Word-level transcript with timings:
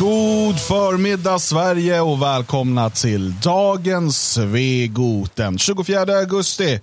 God 0.00 0.58
förmiddag 0.60 1.38
Sverige 1.38 2.00
och 2.00 2.22
välkomna 2.22 2.90
till 2.90 3.40
dagens 3.40 4.32
Svegot 4.32 5.36
den 5.36 5.58
24 5.58 6.00
augusti 6.00 6.80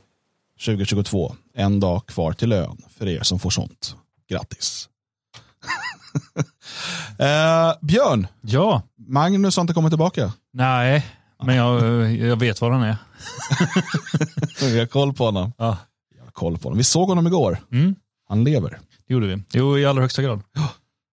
2022. 0.66 1.36
En 1.56 1.80
dag 1.80 2.06
kvar 2.06 2.34
till 2.34 2.50
lön 2.50 2.78
för 2.98 3.08
er 3.08 3.24
som 3.24 3.40
får 3.40 3.50
sånt. 3.50 3.96
Grattis. 4.30 4.90
eh, 7.20 7.74
Björn, 7.82 8.28
Ja, 8.42 8.82
Magnus 9.08 9.56
har 9.58 9.62
inte 9.62 9.74
kommit 9.74 9.92
tillbaka. 9.92 10.34
nej, 10.54 11.06
men 11.44 11.56
jag, 11.56 12.12
jag 12.16 12.40
vet 12.40 12.62
var 12.62 12.72
han 12.72 12.84
är. 12.84 12.98
Vi 14.62 14.80
har 14.80 14.86
koll 14.86 15.14
på 15.14 15.26
honom. 15.26 15.54
Ja. 15.58 15.78
Vi, 16.14 16.20
har 16.20 16.32
koll 16.32 16.58
på 16.58 16.64
honom. 16.64 16.78
vi 16.78 16.84
såg 16.84 17.08
honom 17.10 17.28
igår. 17.28 17.58
Mm, 17.72 17.96
Han 18.30 18.44
lever. 18.44 18.80
det 19.08 19.14
gjorde 19.14 19.28
vi. 19.28 19.44
Jo, 19.52 19.78
i 19.78 19.86
allra 19.86 20.02
högsta 20.02 20.22
grad. 20.22 20.42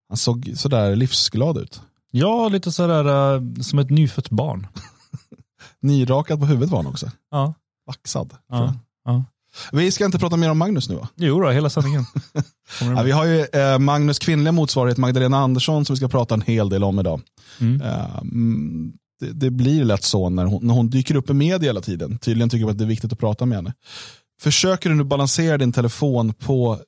Han 0.10 0.18
såg 0.18 0.54
sådär 0.56 0.96
livsglad 0.96 1.58
ut. 1.58 1.82
Ja, 2.16 2.50
lite 2.50 2.72
sådär 2.72 3.36
uh, 3.36 3.54
som 3.62 3.80
ett 3.80 3.90
nyfött 3.90 4.30
barn. 4.30 4.68
Nyrakad 5.82 6.40
på 6.40 6.46
huvudet 6.46 6.70
var 6.70 6.78
han 6.78 6.88
också. 6.88 7.12
Ja, 7.32 7.54
Vaxad. 7.88 8.34
ja, 8.50 8.74
ja. 9.06 9.26
Vi 9.72 9.92
ska 9.92 10.06
inte 10.06 10.20
prata 10.20 10.38
mer 10.38 10.52
om 10.52 10.58
Magnus 10.58 10.90
nu 10.90 10.96
va? 10.96 11.08
Jo 11.16 11.40
då, 11.40 11.50
hela 11.50 11.70
sändningen. 11.70 12.06
Kommer 12.80 12.96
Ja, 12.96 13.04
vi 13.04 13.12
har 13.12 13.26
ju 13.26 13.46
eh, 13.54 13.80
Magnus 13.80 14.20
kvinnliga 14.20 14.52
motsvarighet 14.52 14.98
Magdalena 14.98 15.38
Andersson 15.38 15.86
som 15.86 15.94
vi 15.94 15.98
ska 15.98 16.08
prata 16.08 16.36
en 16.36 16.42
hel 16.42 16.70
del 16.70 16.84
om 16.84 17.00
idag. 17.00 17.22
Mm. 17.60 17.82
Eh, 17.82 18.22
det, 19.20 19.32
det 19.34 19.52
blir 19.52 19.86
lätt 19.86 20.04
så 20.04 20.30
när 20.30 20.46
hon, 20.46 20.68
när 20.68 20.74
hon 20.74 20.90
dyker 20.90 21.16
upp 21.16 21.30
i 21.30 21.34
media 21.34 21.70
hela 21.70 21.82
tiden. 21.82 22.18
Tydligen 22.18 22.50
tycker 22.50 22.66
vi 22.66 22.72
att 22.72 22.78
det 22.78 22.84
är 22.84 22.88
viktigt 22.88 23.14
att 23.14 23.20
prata 23.20 23.46
med 23.46 23.58
henne. 23.58 23.74
Försöker 24.42 24.90
du 24.90 24.96
nu 24.96 25.04
balansera 25.04 25.58
din 25.58 25.72
telefon 25.72 26.34
på 26.34 26.80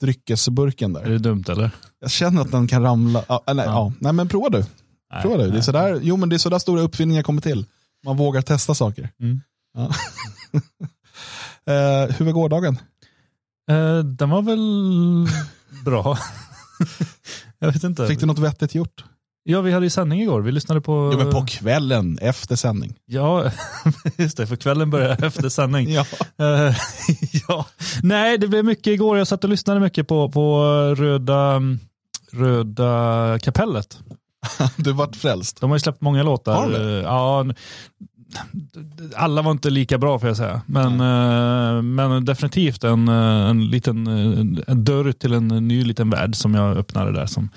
dryckesburken 0.00 0.96
Är 0.96 1.00
där? 1.04 1.10
det 1.10 1.18
dumt 1.18 1.44
eller? 1.48 1.70
Jag 2.00 2.10
känner 2.10 2.42
att 2.42 2.50
den 2.52 2.68
kan 2.68 2.82
ramla. 2.82 3.24
Ja, 3.28 3.42
nej, 3.46 3.56
Ja. 3.56 3.64
ja. 3.64 3.92
nej 4.00 4.12
men 4.12 4.28
prova 4.28 4.48
du. 4.48 4.64
Nej, 5.12 5.22
Prova 5.22 5.36
du. 5.36 5.50
Det 5.50 5.58
är 5.58 5.62
sådär, 5.62 6.00
jo 6.02 6.16
men 6.16 6.28
det 6.28 6.36
är 6.36 6.38
sådär 6.38 6.58
stora 6.58 6.80
uppfinningar 6.80 7.22
kommer 7.22 7.40
till. 7.40 7.66
Man 8.04 8.16
vågar 8.16 8.42
testa 8.42 8.74
saker. 8.74 9.10
Mm. 9.20 9.40
Ja. 9.74 9.82
eh, 11.72 12.10
hur 12.16 12.24
var 12.24 12.32
gårdagen? 12.32 12.78
Eh, 13.70 13.98
den 13.98 14.30
var 14.30 14.42
väl 14.42 15.28
bra. 15.84 16.18
jag 17.58 17.72
vet 17.72 17.84
inte. 17.84 18.06
Fick 18.06 18.20
du 18.20 18.26
något 18.26 18.38
vettigt 18.38 18.74
gjort? 18.74 19.04
Ja, 19.48 19.60
vi 19.60 19.72
hade 19.72 19.86
ju 19.86 19.90
sändning 19.90 20.22
igår. 20.22 20.40
Vi 20.40 20.52
lyssnade 20.52 20.80
på... 20.80 21.10
Jo 21.12 21.18
men 21.18 21.30
på 21.30 21.46
kvällen 21.46 22.18
efter 22.22 22.56
sändning. 22.56 22.94
Ja, 23.06 23.50
just 24.16 24.36
det. 24.36 24.46
För 24.46 24.56
kvällen 24.56 24.90
börjar 24.90 25.24
efter 25.24 25.48
sändning. 25.48 25.92
Ja. 25.92 26.06
Eh, 26.38 26.76
ja. 27.48 27.66
Nej, 28.02 28.38
det 28.38 28.48
blev 28.48 28.64
mycket 28.64 28.86
igår. 28.86 29.18
Jag 29.18 29.26
satt 29.26 29.44
och 29.44 29.50
lyssnade 29.50 29.80
mycket 29.80 30.08
på, 30.08 30.30
på 30.30 30.62
Röda, 30.96 31.62
Röda 32.32 33.38
kapellet. 33.42 33.98
Du 34.76 34.92
vart 34.92 35.16
frälst. 35.16 35.60
De 35.60 35.70
har 35.70 35.76
ju 35.76 35.80
släppt 35.80 36.00
många 36.00 36.22
låtar. 36.22 36.54
Har 36.54 36.70
de 36.70 37.00
Ja, 37.00 37.54
alla 39.14 39.42
var 39.42 39.50
inte 39.50 39.70
lika 39.70 39.98
bra 39.98 40.18
får 40.18 40.28
jag 40.28 40.36
säga. 40.36 40.62
Men, 40.66 41.00
eh, 41.00 41.82
men 41.82 42.24
definitivt 42.24 42.84
en, 42.84 43.08
eh, 43.08 43.50
en 43.50 43.70
liten 43.70 44.06
en 44.66 44.84
dörr 44.84 45.12
till 45.12 45.32
en 45.32 45.48
ny 45.48 45.84
liten 45.84 46.10
värld 46.10 46.36
som 46.36 46.54
jag 46.54 46.76
öppnade 46.76 47.12
där. 47.12 47.26
Som, 47.26 47.50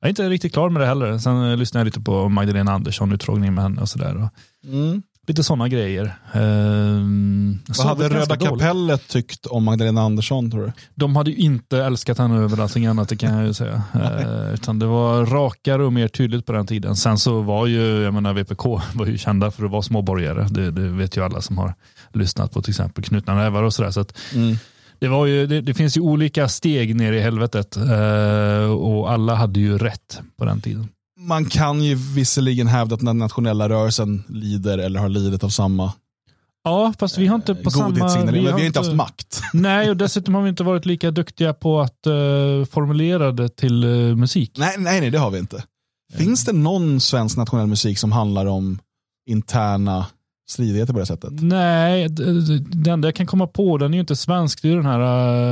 jag 0.00 0.06
är 0.06 0.08
inte 0.08 0.28
riktigt 0.28 0.52
klar 0.52 0.70
med 0.70 0.82
det 0.82 0.86
heller. 0.86 1.18
Sen 1.18 1.50
eh, 1.50 1.56
lyssnade 1.56 1.80
jag 1.80 1.84
lite 1.84 2.00
på 2.00 2.28
Magdalena 2.28 2.72
Andersson, 2.72 3.12
utfrågning 3.12 3.54
med 3.54 3.64
henne 3.64 3.80
och 3.80 3.88
sådär. 3.88 4.28
Mm. 4.64 5.02
Lite 5.26 5.44
sådana 5.44 5.68
grejer. 5.68 6.14
Ehm, 6.32 7.58
Vad 7.66 7.76
så 7.76 7.88
hade 7.88 8.08
Röda 8.08 8.36
kapellet 8.36 9.08
tyckt 9.08 9.46
om 9.46 9.64
Magdalena 9.64 10.02
Andersson 10.02 10.50
tror 10.50 10.62
du? 10.62 10.72
De 10.94 11.16
hade 11.16 11.30
ju 11.30 11.36
inte 11.36 11.78
älskat 11.78 12.18
henne 12.18 12.36
över 12.36 12.62
allting 12.62 12.86
annat, 12.86 13.08
det 13.08 13.16
kan 13.16 13.34
jag 13.34 13.46
ju 13.46 13.54
säga. 13.54 13.82
Eh, 13.94 14.54
utan 14.54 14.78
det 14.78 14.86
var 14.86 15.26
rakare 15.26 15.84
och 15.84 15.92
mer 15.92 16.08
tydligt 16.08 16.46
på 16.46 16.52
den 16.52 16.66
tiden. 16.66 16.96
Sen 16.96 17.18
så 17.18 17.40
var 17.40 17.66
ju, 17.66 18.02
jag 18.02 18.14
menar 18.14 18.32
VPK 18.32 18.64
var 18.94 19.06
ju 19.06 19.18
kända 19.18 19.50
för 19.50 19.64
att 19.64 19.70
vara 19.70 19.82
småborgare. 19.82 20.46
Det, 20.50 20.70
det 20.70 20.88
vet 20.88 21.16
ju 21.16 21.24
alla 21.24 21.40
som 21.40 21.58
har 21.58 21.74
lyssnat 22.12 22.52
på 22.52 22.62
till 22.62 22.70
exempel 22.70 23.04
Knutna 23.04 23.34
nävar 23.34 23.62
och 23.62 23.74
sådär. 23.74 23.90
Så 23.90 24.00
att 24.00 24.18
det, 25.00 25.08
var 25.08 25.26
ju, 25.26 25.46
det, 25.46 25.60
det 25.60 25.74
finns 25.74 25.96
ju 25.96 26.00
olika 26.00 26.48
steg 26.48 26.96
ner 26.96 27.12
i 27.12 27.20
helvetet 27.20 27.76
eh, 27.76 28.70
och 28.70 29.12
alla 29.12 29.34
hade 29.34 29.60
ju 29.60 29.78
rätt 29.78 30.20
på 30.38 30.44
den 30.44 30.60
tiden. 30.60 30.88
Man 31.18 31.44
kan 31.44 31.82
ju 31.82 31.94
visserligen 31.94 32.66
hävda 32.66 32.94
att 32.94 33.00
den 33.00 33.18
nationella 33.18 33.68
rörelsen 33.68 34.22
lider 34.28 34.78
eller 34.78 35.00
har 35.00 35.08
lidit 35.08 35.44
av 35.44 35.48
samma 35.48 35.92
Ja, 36.64 36.92
fast 36.98 37.18
vi 37.18 37.26
har 37.26 37.36
inte 37.36 37.54
på 37.54 37.70
samma... 37.70 37.84
godhetsinriktning, 37.84 38.44
men 38.44 38.44
vi 38.44 38.60
har 38.60 38.66
inte 38.66 38.78
haft 38.78 38.94
makt. 38.94 39.40
Nej, 39.52 39.90
och 39.90 39.96
dessutom 39.96 40.34
har 40.34 40.42
vi 40.42 40.48
inte 40.48 40.64
varit 40.64 40.86
lika 40.86 41.10
duktiga 41.10 41.54
på 41.54 41.80
att 41.80 42.06
uh, 42.06 42.64
formulera 42.64 43.32
det 43.32 43.48
till 43.48 43.84
eh, 43.84 44.16
musik. 44.16 44.52
Nej, 44.58 44.74
nej, 44.78 45.00
nej, 45.00 45.10
det 45.10 45.18
har 45.18 45.30
vi 45.30 45.38
inte. 45.38 45.64
Finns 46.12 46.44
det 46.44 46.52
någon 46.52 47.00
svensk 47.00 47.36
nationell 47.36 47.66
musik 47.66 47.98
som 47.98 48.12
handlar 48.12 48.46
om 48.46 48.78
interna 49.26 50.06
stridigheter 50.50 50.92
på 50.92 50.98
det 50.98 51.06
sättet? 51.06 51.30
Nej, 51.42 52.08
det 52.08 52.90
enda 52.90 53.08
jag 53.08 53.14
kan 53.14 53.26
komma 53.26 53.46
på, 53.46 53.78
den 53.78 53.90
är 53.92 53.96
ju 53.96 54.00
inte 54.00 54.16
svensk. 54.16 54.62
Det 54.62 54.68
är 54.68 54.70
ju 54.70 54.76
den 54.76 54.86
här 54.86 55.00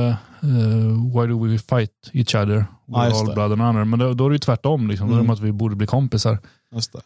uh, 0.09 0.15
uh, 0.43 1.19
Why 1.21 1.27
do 1.27 1.43
we 1.47 1.57
fight 1.57 1.91
each 2.13 2.35
other? 2.35 2.65
We're 2.87 3.05
just 3.05 3.21
all 3.21 3.27
det. 3.27 3.33
blood 3.33 3.51
and 3.51 3.61
honor. 3.61 3.85
Men 3.85 3.99
då, 3.99 4.13
då 4.13 4.25
är 4.25 4.29
det 4.29 4.33
ju 4.35 4.39
tvärtom. 4.39 4.87
Liksom. 4.87 5.07
Då 5.07 5.13
är 5.13 5.17
det 5.17 5.21
Mm. 5.23 5.33
att 5.33 5.39
vi 5.39 5.51
borde 5.51 5.75
bli 5.75 5.87
kompisar. 5.87 6.39
Just 6.75 6.93
det. 6.93 6.99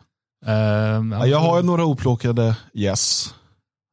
Uh, 0.48 0.54
Ja, 1.12 1.26
jag 1.28 1.40
har 1.40 1.58
ju 1.58 1.64
några 1.64 1.86
oplåkade 1.86 2.56
yes 2.74 3.34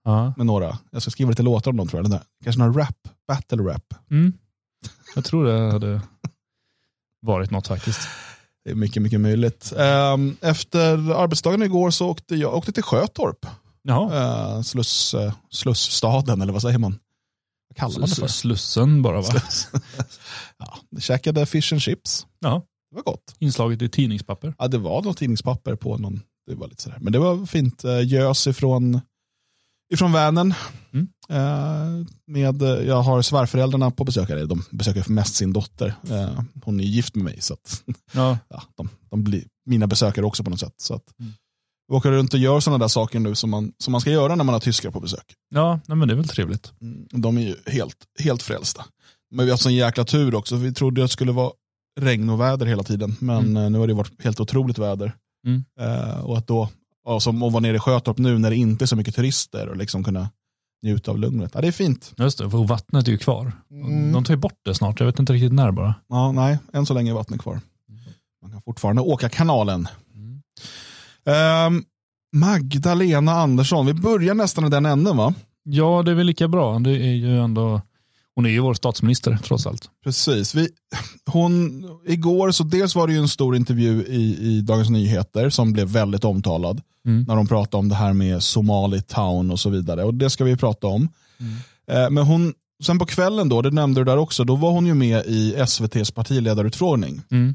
ja. 0.05 0.35
med 0.37 0.47
några. 0.47 0.79
Jag 0.91 1.03
ska 1.03 1.11
skriva 1.11 1.31
lite 1.31 1.43
låtar 1.43 1.71
om 1.71 1.77
dem 1.77 1.89
tror 1.89 1.99
jag. 1.99 2.05
Den 2.05 2.11
där. 2.11 2.23
Kanske 2.45 2.63
några 2.63 2.81
rap, 2.83 2.97
battle 3.29 3.63
rap. 3.63 3.95
mm. 4.11 4.33
Jag 5.15 5.25
tror 5.25 5.45
det 5.45 5.73
hade 5.73 6.01
varit 7.23 7.51
något 7.51 7.67
faktiskt. 7.67 8.01
Det 8.65 8.71
är 8.71 8.75
mycket, 8.75 9.03
mycket 9.03 9.21
möjligt. 9.21 9.73
Ehm, 9.79 10.37
Efter 10.41 11.13
arbetsdagen 11.23 11.63
igår 11.63 11.91
så 11.91 12.09
åkte 12.09 12.35
jag 12.37 12.55
åkte 12.55 12.73
till 12.73 12.83
Sjötorp. 12.83 13.47
Jaha. 13.83 14.57
Uh, 14.57 14.63
sluss, 14.63 15.15
uh, 15.15 15.33
slussstaden, 15.51 16.41
eller 16.43 16.53
vad 16.53 16.63
säger 16.63 16.79
man? 16.79 16.99
Vad 17.69 17.77
kallar 17.77 18.01
man 18.01 18.09
det 18.09 18.15
för? 18.15 18.27
Slussen 18.27 19.03
bara 19.03 19.21
va? 19.21 19.29
Ja, 20.59 20.79
jag 20.91 21.03
käkade 21.03 21.47
fish 21.47 21.73
and 21.73 21.83
chips. 21.83 22.27
Ja. 22.41 22.63
Det 22.91 22.97
var 22.97 23.03
gott. 23.03 23.35
Inslaget 23.39 23.83
i 23.83 23.89
tidningspapper. 23.89 24.55
Ja, 24.59 24.69
det 24.69 24.79
var 24.79 25.03
något 25.03 25.17
tidningspapper 25.17 25.75
på 25.77 25.99
någon. 25.99 26.21
Det 26.47 26.55
var 26.55 26.69
lite 26.69 26.83
sådär. 26.83 26.99
Men 27.01 27.13
det 27.13 27.19
var 27.19 27.47
fint. 27.47 27.85
Uh, 27.85 28.07
gös 28.07 28.47
ifrån, 28.47 29.01
ifrån 29.93 30.13
Vänern. 30.13 30.55
Mm. 30.93 31.09
Eh, 31.29 32.07
med, 32.27 32.63
eh, 32.63 32.69
jag 32.69 33.03
har 33.03 33.23
svärföräldrarna 33.23 33.91
på 33.91 34.05
besök. 34.05 34.31
Eller 34.31 34.47
de 34.47 34.63
besöker 34.71 35.11
mest 35.13 35.35
sin 35.35 35.53
dotter. 35.53 35.95
Eh, 36.11 36.41
hon 36.65 36.81
är 36.81 36.85
gift 36.85 37.15
med 37.15 37.25
mig. 37.25 37.41
Så 37.41 37.55
att, 37.55 37.83
Ja. 38.13 38.39
ja, 38.49 38.63
de, 38.77 38.89
de 39.11 39.25
blir 39.25 39.45
mina 39.67 39.87
besökare 39.87 40.27
också 40.27 40.45
på 40.45 40.51
något 40.51 40.61
sätt. 40.61 40.75
Så 40.77 40.95
att, 40.95 41.05
Mm. 41.21 41.33
Åker 41.91 42.11
runt 42.11 42.35
och 42.35 42.41
gör 42.41 42.61
sådana 42.61 42.79
där 42.79 42.89
saker 42.89 43.21
nu 43.21 43.35
som 43.35 43.51
man, 43.51 43.73
som 43.79 43.93
man 43.93 44.01
ska 44.01 44.11
göra 44.11 44.35
när 44.35 44.45
man 44.45 44.53
har 44.53 44.61
tyskar 44.61 44.91
på 44.91 45.01
besök. 45.01 45.35
Ja, 45.55 45.81
nej, 45.87 45.97
men 45.97 46.09
det 46.09 46.15
är 46.15 46.17
väl 46.17 46.29
trevligt. 46.29 46.73
Mm, 46.83 47.07
De 47.13 47.37
är 47.39 47.41
ju 47.43 47.57
helt, 47.67 47.97
helt 48.19 48.43
frälsta. 48.43 48.85
Men 49.31 49.45
vi 49.47 49.51
har 49.51 49.55
haft 49.55 49.63
sån 49.63 49.75
jäkla 49.75 50.05
tur 50.05 50.35
också. 50.35 50.57
Vi 50.57 50.73
trodde 50.75 51.05
att 51.05 51.09
det 51.09 51.13
skulle 51.13 51.33
vara 51.33 51.51
regn 52.01 52.31
och 52.31 52.41
väder 52.41 52.67
hela 52.67 52.83
tiden. 52.83 53.17
Men 53.21 53.39
Mm. 53.39 53.57
eh, 53.65 53.71
nu 53.71 53.79
har 53.79 53.87
det 53.87 53.95
varit 53.95 54.23
helt 54.25 54.41
otroligt 54.41 54.79
väder. 54.79 55.13
Mm. 55.47 55.65
Eh, 55.81 56.21
och 56.21 56.39
att 56.39 56.47
då, 56.47 56.69
ja, 57.05 57.21
som 57.21 57.43
att 57.43 57.53
vara 57.53 57.61
nere 57.61 57.77
i 57.77 57.79
Sjötorp 57.79 58.19
nu 58.19 58.39
när 58.39 58.51
det 58.51 58.57
inte 58.57 58.85
är 58.85 58.87
så 58.87 58.97
mycket 58.97 59.15
turister 59.15 59.69
och 59.69 59.77
liksom 59.77 60.05
kunna 60.05 60.31
njuta 60.83 61.11
av 61.11 61.19
lugnet. 61.19 61.51
Ja, 61.55 61.61
det 61.61 61.69
är 61.69 61.73
fint. 61.73 62.13
Just 62.17 62.39
det, 62.39 62.51
för 62.51 62.65
vattnet 62.65 63.09
är 63.09 63.13
ju 63.13 63.19
kvar. 63.19 63.53
Mm. 63.71 64.13
De 64.13 64.25
tar 64.25 64.35
ju 64.35 64.39
bort 64.41 64.59
det 64.65 64.75
snart, 64.75 65.01
jag 65.01 65.07
vet 65.07 65.19
inte 65.19 65.33
riktigt 65.33 65.53
när 65.53 65.71
bara. 65.71 65.95
Ja, 66.09 66.33
nej, 66.33 66.59
än 66.73 66.87
så 66.87 66.95
länge 66.95 67.11
är 67.11 67.15
vattnet 67.15 67.41
kvar. 67.41 67.61
Man 68.43 68.51
kan 68.53 68.63
fortfarande 68.63 69.03
åka 69.03 69.29
kanalen. 69.29 69.89
Mm. 71.31 71.75
Ehm, 71.75 71.85
Magdalena 72.33 73.33
Andersson, 73.33 73.87
vi 73.87 73.95
börjar 73.95 74.35
nästan 74.35 74.65
i 74.65 74.69
den 74.69 74.87
änden 74.87 75.17
va? 75.17 75.35
Ja, 75.63 76.03
det 76.03 76.11
är 76.11 76.15
väl 76.15 76.27
lika 76.27 76.49
bra. 76.49 76.79
Det 76.79 76.91
är 76.91 77.15
ju 77.15 77.39
ändå, 77.39 77.81
hon 78.35 78.47
är 78.47 78.51
ju 78.51 78.61
vår 78.61 78.75
statsminister 78.75 79.39
trots 79.45 79.67
allt. 79.67 79.91
Precis. 80.05 80.55
Vi, 80.55 80.69
hon, 81.27 81.85
igår 82.07 82.51
så 82.51 82.65
dels 82.65 82.95
var 82.95 83.07
det 83.07 83.13
ju 83.13 83.19
en 83.19 83.29
stor 83.29 83.57
intervju 83.57 84.05
i, 84.05 84.39
i 84.41 84.61
Dagens 84.61 84.91
Nyheter 84.91 85.51
som 85.51 85.73
blev 85.73 85.89
väldigt 85.89 86.25
omtalad. 86.25 86.83
Mm. 87.07 87.25
När 87.29 87.37
de 87.37 87.47
pratade 87.47 87.77
om 87.77 87.89
det 87.89 87.95
här 87.95 88.13
med 88.13 88.43
Somali 88.43 89.03
Town 89.03 89.51
och 89.51 89.61
så 89.61 89.71
vidare. 89.71 90.05
Och 90.05 90.15
det 90.15 90.31
ska 90.31 90.45
vi 90.45 90.57
prata 90.57 90.87
om. 90.87 91.09
Eh, 91.91 92.11
men 92.11 92.25
hon, 92.25 92.55
sen 92.83 92.99
på 92.99 93.07
kvällen 93.07 93.49
då, 93.49 93.63
det 93.63 93.71
nämnde 93.71 94.01
du 94.01 94.05
där 94.05 94.17
också, 94.17 94.45
då 94.45 94.57
var 94.57 94.71
hon 94.71 94.87
ju 94.87 94.95
med 94.95 95.27
i 95.27 95.55
SVTs 95.55 96.11
partiledarutfrågning. 96.11 97.23
Mm. 97.31 97.55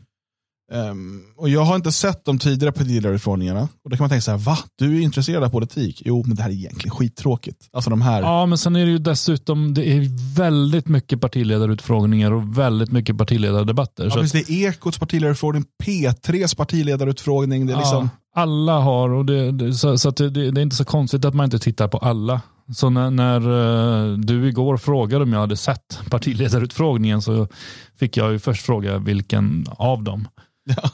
Ehm, 0.71 1.23
och 1.38 1.50
jag 1.50 1.62
har 1.62 1.75
inte 1.75 1.91
sett 1.91 2.25
de 2.25 2.39
tidigare 2.39 2.71
partiledarutfrågningarna. 2.71 3.62
Och 3.83 3.89
då 3.89 3.97
kan 3.97 4.03
man 4.03 4.09
tänka 4.09 4.21
så 4.21 4.31
här, 4.31 4.38
va? 4.38 4.57
Du 4.75 4.97
är 4.97 5.01
intresserad 5.01 5.44
av 5.44 5.50
politik? 5.50 6.01
Jo, 6.06 6.23
men 6.27 6.35
det 6.35 6.44
här 6.44 6.50
är 6.50 6.53
egentligen 6.53 6.95
skittråkigt. 6.95 7.69
Alltså 7.73 7.89
de 7.89 8.01
här. 8.01 8.21
Ja, 8.21 8.45
men 8.45 8.57
sen 8.57 8.75
är 8.75 8.85
det 8.85 8.91
ju 8.91 8.97
dessutom, 8.97 9.73
det 9.73 9.89
är 9.89 10.35
väldigt 10.35 10.88
mycket 10.88 11.21
partiledarutfrågningar 11.21 12.31
och 12.31 12.57
väldigt 12.57 12.91
mycket 12.91 13.17
partiledardebatter. 13.17 14.03
Ja, 14.03 14.12
så 14.12 14.19
precis, 14.19 14.41
att, 14.41 14.47
det 14.47 14.53
är 14.53 14.69
Ekots 14.69 15.00
partiledarutfrågning, 15.00 15.65
P3s 15.83 16.57
partiledarutfrågning. 16.57 17.65
Det 17.65 17.73
är 17.73 17.77
liksom, 17.77 18.09
ja, 18.35 18.41
alla 18.41 18.79
har, 18.79 19.09
och 19.09 19.25
det, 19.25 19.51
det, 19.51 19.73
så, 19.73 19.97
så 19.97 20.12
det, 20.12 20.29
det 20.29 20.62
är 20.62 20.63
inte 20.63 20.75
så 20.75 20.85
konstigt 20.85 21.25
att 21.25 21.33
man 21.33 21.44
inte 21.44 21.59
tittar 21.59 21.88
på 21.88 21.97
alla. 21.97 22.41
Så 22.75 22.89
när, 22.89 23.12
när 23.12 23.41
eh, 24.12 24.17
du 24.17 24.47
igår 24.47 24.77
frågade 24.77 25.23
om 25.23 25.33
jag 25.33 25.39
hade 25.39 25.57
sett 25.57 26.00
partiledarutfrågningen 26.09 27.21
så 27.21 27.47
fick 28.00 28.17
jag 28.17 28.31
ju 28.31 28.39
först 28.39 28.65
fråga 28.65 28.97
vilken 28.97 29.65
av 29.69 30.03
dem. 30.03 30.27
Ja. 30.65 30.89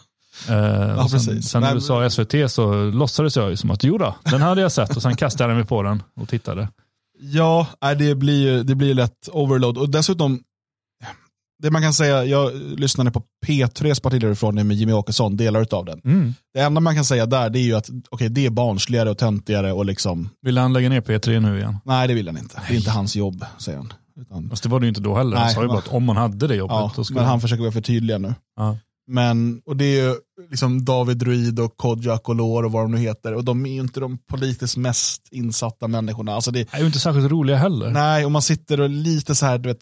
Eh, 0.49 1.03
och 1.03 1.11
sen, 1.11 1.43
sen 1.43 1.61
Nej, 1.61 1.73
du 1.73 1.81
sa 1.81 2.09
SVT 2.09 2.51
så 2.51 2.83
låtsades 2.91 3.35
jag 3.35 3.49
ju 3.49 3.57
som 3.57 3.71
att 3.71 3.83
jo 3.83 3.97
då, 3.97 4.15
den 4.23 4.41
hade 4.41 4.61
jag 4.61 4.71
sett 4.71 4.95
och 4.95 5.01
sen 5.01 5.15
kastade 5.15 5.49
jag 5.49 5.57
mig 5.57 5.65
på 5.65 5.83
den 5.83 6.03
och 6.15 6.29
tittade. 6.29 6.67
Ja, 7.19 7.67
det 7.97 8.15
blir 8.15 8.41
ju 8.41 8.63
det 8.63 8.75
blir 8.75 8.93
lätt 8.93 9.29
overload. 9.31 9.77
Och 9.77 9.89
dessutom, 9.89 10.39
det 11.63 11.71
man 11.71 11.81
kan 11.81 11.93
säga, 11.93 12.25
jag 12.25 12.53
lyssnade 12.55 13.11
på 13.11 13.23
P3s 13.47 14.01
partiledarutfrågning 14.01 14.67
med 14.67 14.77
Jimmy 14.77 14.93
Åkesson, 14.93 15.37
delar 15.37 15.67
av 15.71 15.85
den. 15.85 16.01
Mm. 16.05 16.33
Det 16.53 16.59
enda 16.59 16.81
man 16.81 16.95
kan 16.95 17.05
säga 17.05 17.25
där 17.25 17.49
det 17.49 17.59
är 17.59 17.63
ju 17.63 17.73
att 17.75 17.89
okay, 18.11 18.27
det 18.27 18.45
är 18.45 18.49
barnsligare 18.49 19.09
och 19.09 19.17
töntigare 19.17 19.71
och 19.73 19.85
liksom, 19.85 20.29
Vill 20.41 20.57
han 20.57 20.73
lägga 20.73 20.89
ner 20.89 21.01
P3 21.01 21.39
nu 21.39 21.57
igen? 21.57 21.77
nej 21.85 22.07
det 22.07 22.13
vill 22.13 22.27
han 22.27 22.37
inte. 22.37 22.61
Det 22.67 22.73
är 22.73 22.77
inte 22.77 22.91
hans 22.91 23.15
jobb, 23.15 23.45
säger 23.57 23.77
han. 23.77 23.93
Utan, 24.21 24.49
Fast 24.49 24.63
det 24.63 24.69
var 24.69 24.79
det 24.79 24.85
ju 24.85 24.89
inte 24.89 25.01
då 25.01 25.15
heller. 25.17 25.37
Han 25.37 25.45
Nej, 25.45 25.55
sa 25.55 25.61
ju 25.61 25.67
bara 25.67 25.77
att 25.77 25.87
om 25.87 26.03
man 26.03 26.17
hade 26.17 26.47
det 26.47 26.55
jobbet. 26.55 26.73
ja, 26.75 26.91
då 26.95 27.03
skulle 27.03 27.19
men 27.19 27.29
han 27.29 27.41
försöker 27.41 27.61
vara 27.61 27.71
för 27.71 27.81
tydlig 27.81 28.21
nu. 28.21 28.33
ja. 28.55 28.77
Men, 29.11 29.61
och 29.65 29.75
det 29.77 29.85
är 29.85 30.03
ju 30.03 30.15
liksom 30.49 30.85
David 30.85 31.17
Druid 31.17 31.59
och 31.59 31.77
Kodjak 31.77 32.29
och 32.29 32.35
Lår 32.35 32.63
och 32.63 32.71
vad 32.71 32.83
de 32.83 32.91
nu 32.91 32.97
heter. 32.97 33.33
Och 33.33 33.43
de 33.45 33.65
är 33.65 33.69
ju 33.73 33.79
inte 33.81 33.99
de 33.99 34.17
politiskt 34.17 34.77
mest 34.77 35.27
insatta 35.31 35.87
människorna. 35.87 36.33
Alltså 36.33 36.51
det, 36.51 36.67
är 36.73 36.79
ju 36.79 36.85
inte 36.85 36.99
särskilt 36.99 37.31
roliga 37.31 37.57
heller. 37.57 37.89
nej, 37.89 38.25
och 38.25 38.31
man 38.31 38.41
sitter 38.41 38.81
och 38.81 38.89
lite 38.89 39.35
så 39.35 39.45
här, 39.45 39.57
du 39.57 39.69
vet, 39.69 39.79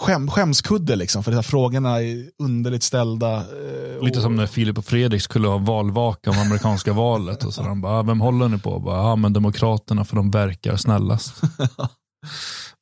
skäm, 0.00 0.30
skämskudde 0.30 0.96
liksom. 0.96 1.24
För 1.24 1.30
de 1.30 1.34
här 1.36 1.42
frågorna 1.42 2.02
är 2.02 2.30
underligt 2.42 2.82
ställda. 2.82 3.36
eh, 3.36 4.02
Lite 4.04 4.18
och- 4.18 4.22
som 4.22 4.36
när 4.36 4.46
Filip 4.46 4.78
och 4.78 4.84
Fredrik 4.84 5.22
skulle 5.22 5.48
ha 5.48 5.58
valvaka 5.58 6.30
om 6.30 6.38
amerikanska 6.38 6.92
valet. 6.92 7.44
Och 7.44 7.54
så 7.54 7.62
de 7.62 7.80
bara, 7.80 7.92
"Ah, 7.98 8.02
vem 8.02 8.20
håller 8.20 8.48
ni 8.48 8.58
på? 8.58 8.78
Bara, 8.78 8.96
ja, 8.96 9.16
men 9.16 9.32
Demokraterna 9.32 10.04
för 10.04 10.16
de 10.16 10.30
verkar 10.30 10.76
snällast. 10.76 11.34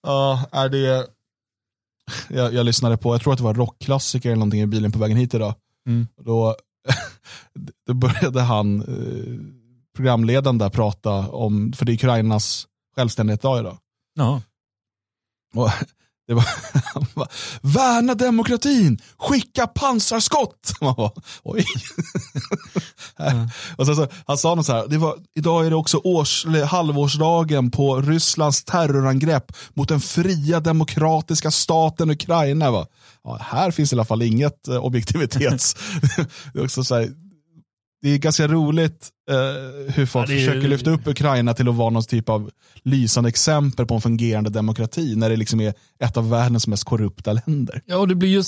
Ja, 0.03 0.45
är 0.53 0.69
det... 0.69 1.07
Jag, 2.29 2.55
jag 2.55 2.67
lyssnade 2.67 2.97
på, 2.97 3.15
jag 3.15 3.21
tror 3.21 3.33
att 3.33 3.39
det 3.39 3.45
var 3.45 3.55
rockklassiker 3.55 4.29
eller 4.29 4.37
någonting 4.37 4.61
i 4.61 4.67
bilen 4.67 4.93
på 4.93 4.99
vägen 4.99 5.17
hit 5.17 5.35
idag. 5.35 5.55
Mm. 5.87 6.07
Då, 6.25 6.57
då 7.87 7.95
började 7.95 8.41
han, 8.41 8.81
eh, 8.81 9.57
programledaren 9.97 10.59
där, 10.59 10.71
prata 10.71 11.29
om, 11.29 11.73
för 11.73 11.85
det 11.85 11.93
är 11.93 11.95
Ukrainas 11.95 12.67
självständighetsdag 12.97 13.61
idag. 13.61 13.79
Ja. 14.15 14.43
Och 15.55 15.71
det 16.27 16.35
var, 16.35 16.45
han 16.95 17.07
bara, 17.15 17.29
värna 17.61 18.15
demokratin, 18.15 18.99
skicka 19.19 19.67
pansarskott. 19.67 20.73
Man 20.81 20.95
bara, 20.95 21.11
Oj. 21.43 21.65
Och 23.77 23.87
så, 23.87 24.09
han 24.27 24.39
sa 24.39 24.55
något 24.55 24.67
så 24.67 24.73
här, 24.73 24.87
det 24.89 24.99
var, 24.99 25.17
idag 25.35 25.67
är 25.67 25.71
det 25.71 25.77
också 25.77 26.01
års, 26.05 26.47
halvårsdagen 26.67 27.71
på 27.71 28.01
Rysslands 28.01 28.65
terrorangrepp 28.65 29.53
mot 29.75 29.89
den 29.89 30.01
fria 30.01 30.61
demokratiska 30.61 31.51
staten 31.51 32.11
Ukraina. 32.11 32.71
Va? 32.71 32.87
Ja, 33.25 33.39
här 33.41 33.71
finns 33.71 33.93
i 33.93 33.97
alla 33.97 34.05
fall 34.05 34.23
inget 34.23 34.69
eh, 34.69 34.85
objektivitets... 34.85 35.77
det, 36.53 36.61
är 36.61 36.65
också 36.65 36.85
så 36.85 36.95
här, 36.95 37.09
det 38.07 38.15
är 38.15 38.19
ganska 38.19 38.47
roligt 38.49 39.09
eh, 39.31 39.95
hur 39.95 40.07
folk 40.07 40.29
Ja, 40.31 40.35
är- 40.35 40.39
försöker 40.39 40.69
lyfta 40.69 40.91
upp 40.91 41.07
Ukraina 41.07 41.55
till 41.55 41.69
att 41.69 41.75
vara 41.75 41.91
någon 41.91 42.03
typ 42.03 42.29
av 42.29 42.51
lysande 42.85 43.29
exempel 43.29 43.87
på 43.87 43.95
en 43.95 44.01
fungerande 44.01 44.51
demokrati 44.51 45.15
när 45.17 45.31
det 45.31 45.37
liksom 45.37 45.61
är 45.61 45.75
ett 46.05 46.17
av 46.17 46.31
världens 46.31 46.67
mest 46.67 46.85
korrupta 46.85 47.33
länder. 47.47 47.83
Ja, 47.87 47.97
och 47.99 48.09
det 48.09 48.15
blir 48.15 48.29
ju 48.29 48.43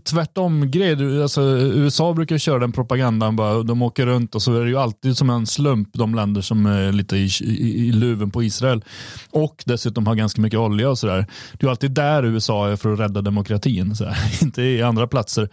tvärtom 0.00 0.70
grej. 0.70 0.96
Du- 0.96 1.22
Alltså, 1.22 1.42
USA 1.58 2.12
brukar 2.12 2.38
köra 2.38 2.58
den 2.58 2.72
propagandan, 2.72 3.36
bara, 3.36 3.62
de 3.62 3.82
åker 3.82 4.06
runt 4.06 4.34
och 4.34 4.42
så 4.42 4.54
är 4.54 4.64
det 4.64 4.70
ju 4.70 4.76
alltid 4.78 5.16
som 5.16 5.30
en 5.30 5.46
slump 5.46 5.88
de 5.92 6.14
länder 6.14 6.40
som 6.40 6.66
är 6.66 6.92
lite 6.92 7.16
i, 7.16 7.28
i, 7.40 7.86
i 7.88 7.92
luven 7.92 8.30
på 8.30 8.42
Israel. 8.42 8.84
Och 9.30 9.62
dessutom 9.66 10.06
har 10.06 10.14
ganska 10.14 10.40
mycket 10.40 10.58
olja 10.58 10.90
och 10.90 10.98
sådär. 10.98 11.26
Det 11.52 11.66
är 11.66 11.70
alltid 11.70 11.90
där 11.90 12.24
USA 12.24 12.68
är 12.68 12.76
för 12.76 12.92
att 12.92 13.00
rädda 13.00 13.22
demokratin, 13.22 13.94
inte 14.42 14.62
i 14.62 14.82
andra 14.82 15.06
platser. 15.06 15.48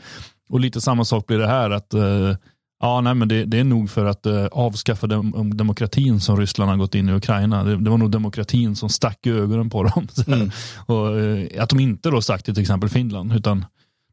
Och 0.50 0.60
lite 0.60 0.82
samma 0.82 1.06
sak 1.06 1.28
blir 1.28 1.38
det 1.38 1.48
här, 1.48 1.70
att 1.70 1.94
eh, 1.94 2.36
Ja, 2.80 3.02
nej, 3.02 3.14
men 3.14 3.28
det, 3.28 3.46
det 3.46 3.60
är 3.60 3.64
nog 3.64 3.90
för 3.90 4.06
att 4.06 4.26
eh, 4.26 4.46
avskaffa 4.46 5.08
dem, 5.08 5.58
demokratin 5.58 6.20
som 6.20 6.38
Ryssland 6.38 6.72
har 6.72 6.78
gått 6.78 6.96
in 6.96 7.10
i 7.10 7.14
Ukraina. 7.14 7.64
Det, 7.64 7.78
det 7.78 7.90
var 7.90 7.98
nog 7.98 8.12
demokratin 8.12 8.76
som 8.76 8.90
stack 8.90 9.26
i 9.26 9.30
ögonen 9.30 9.70
på 9.70 9.84
dem. 9.84 10.08
Mm. 10.28 10.52
Och, 10.86 11.20
eh, 11.20 11.64
att 11.64 11.70
de 11.70 11.80
inte 11.80 12.10
då 12.10 12.22
stack 12.22 12.44
till 12.44 12.54
till 12.54 12.62
exempel 12.62 12.90
Finland, 12.90 13.34
utan 13.34 13.66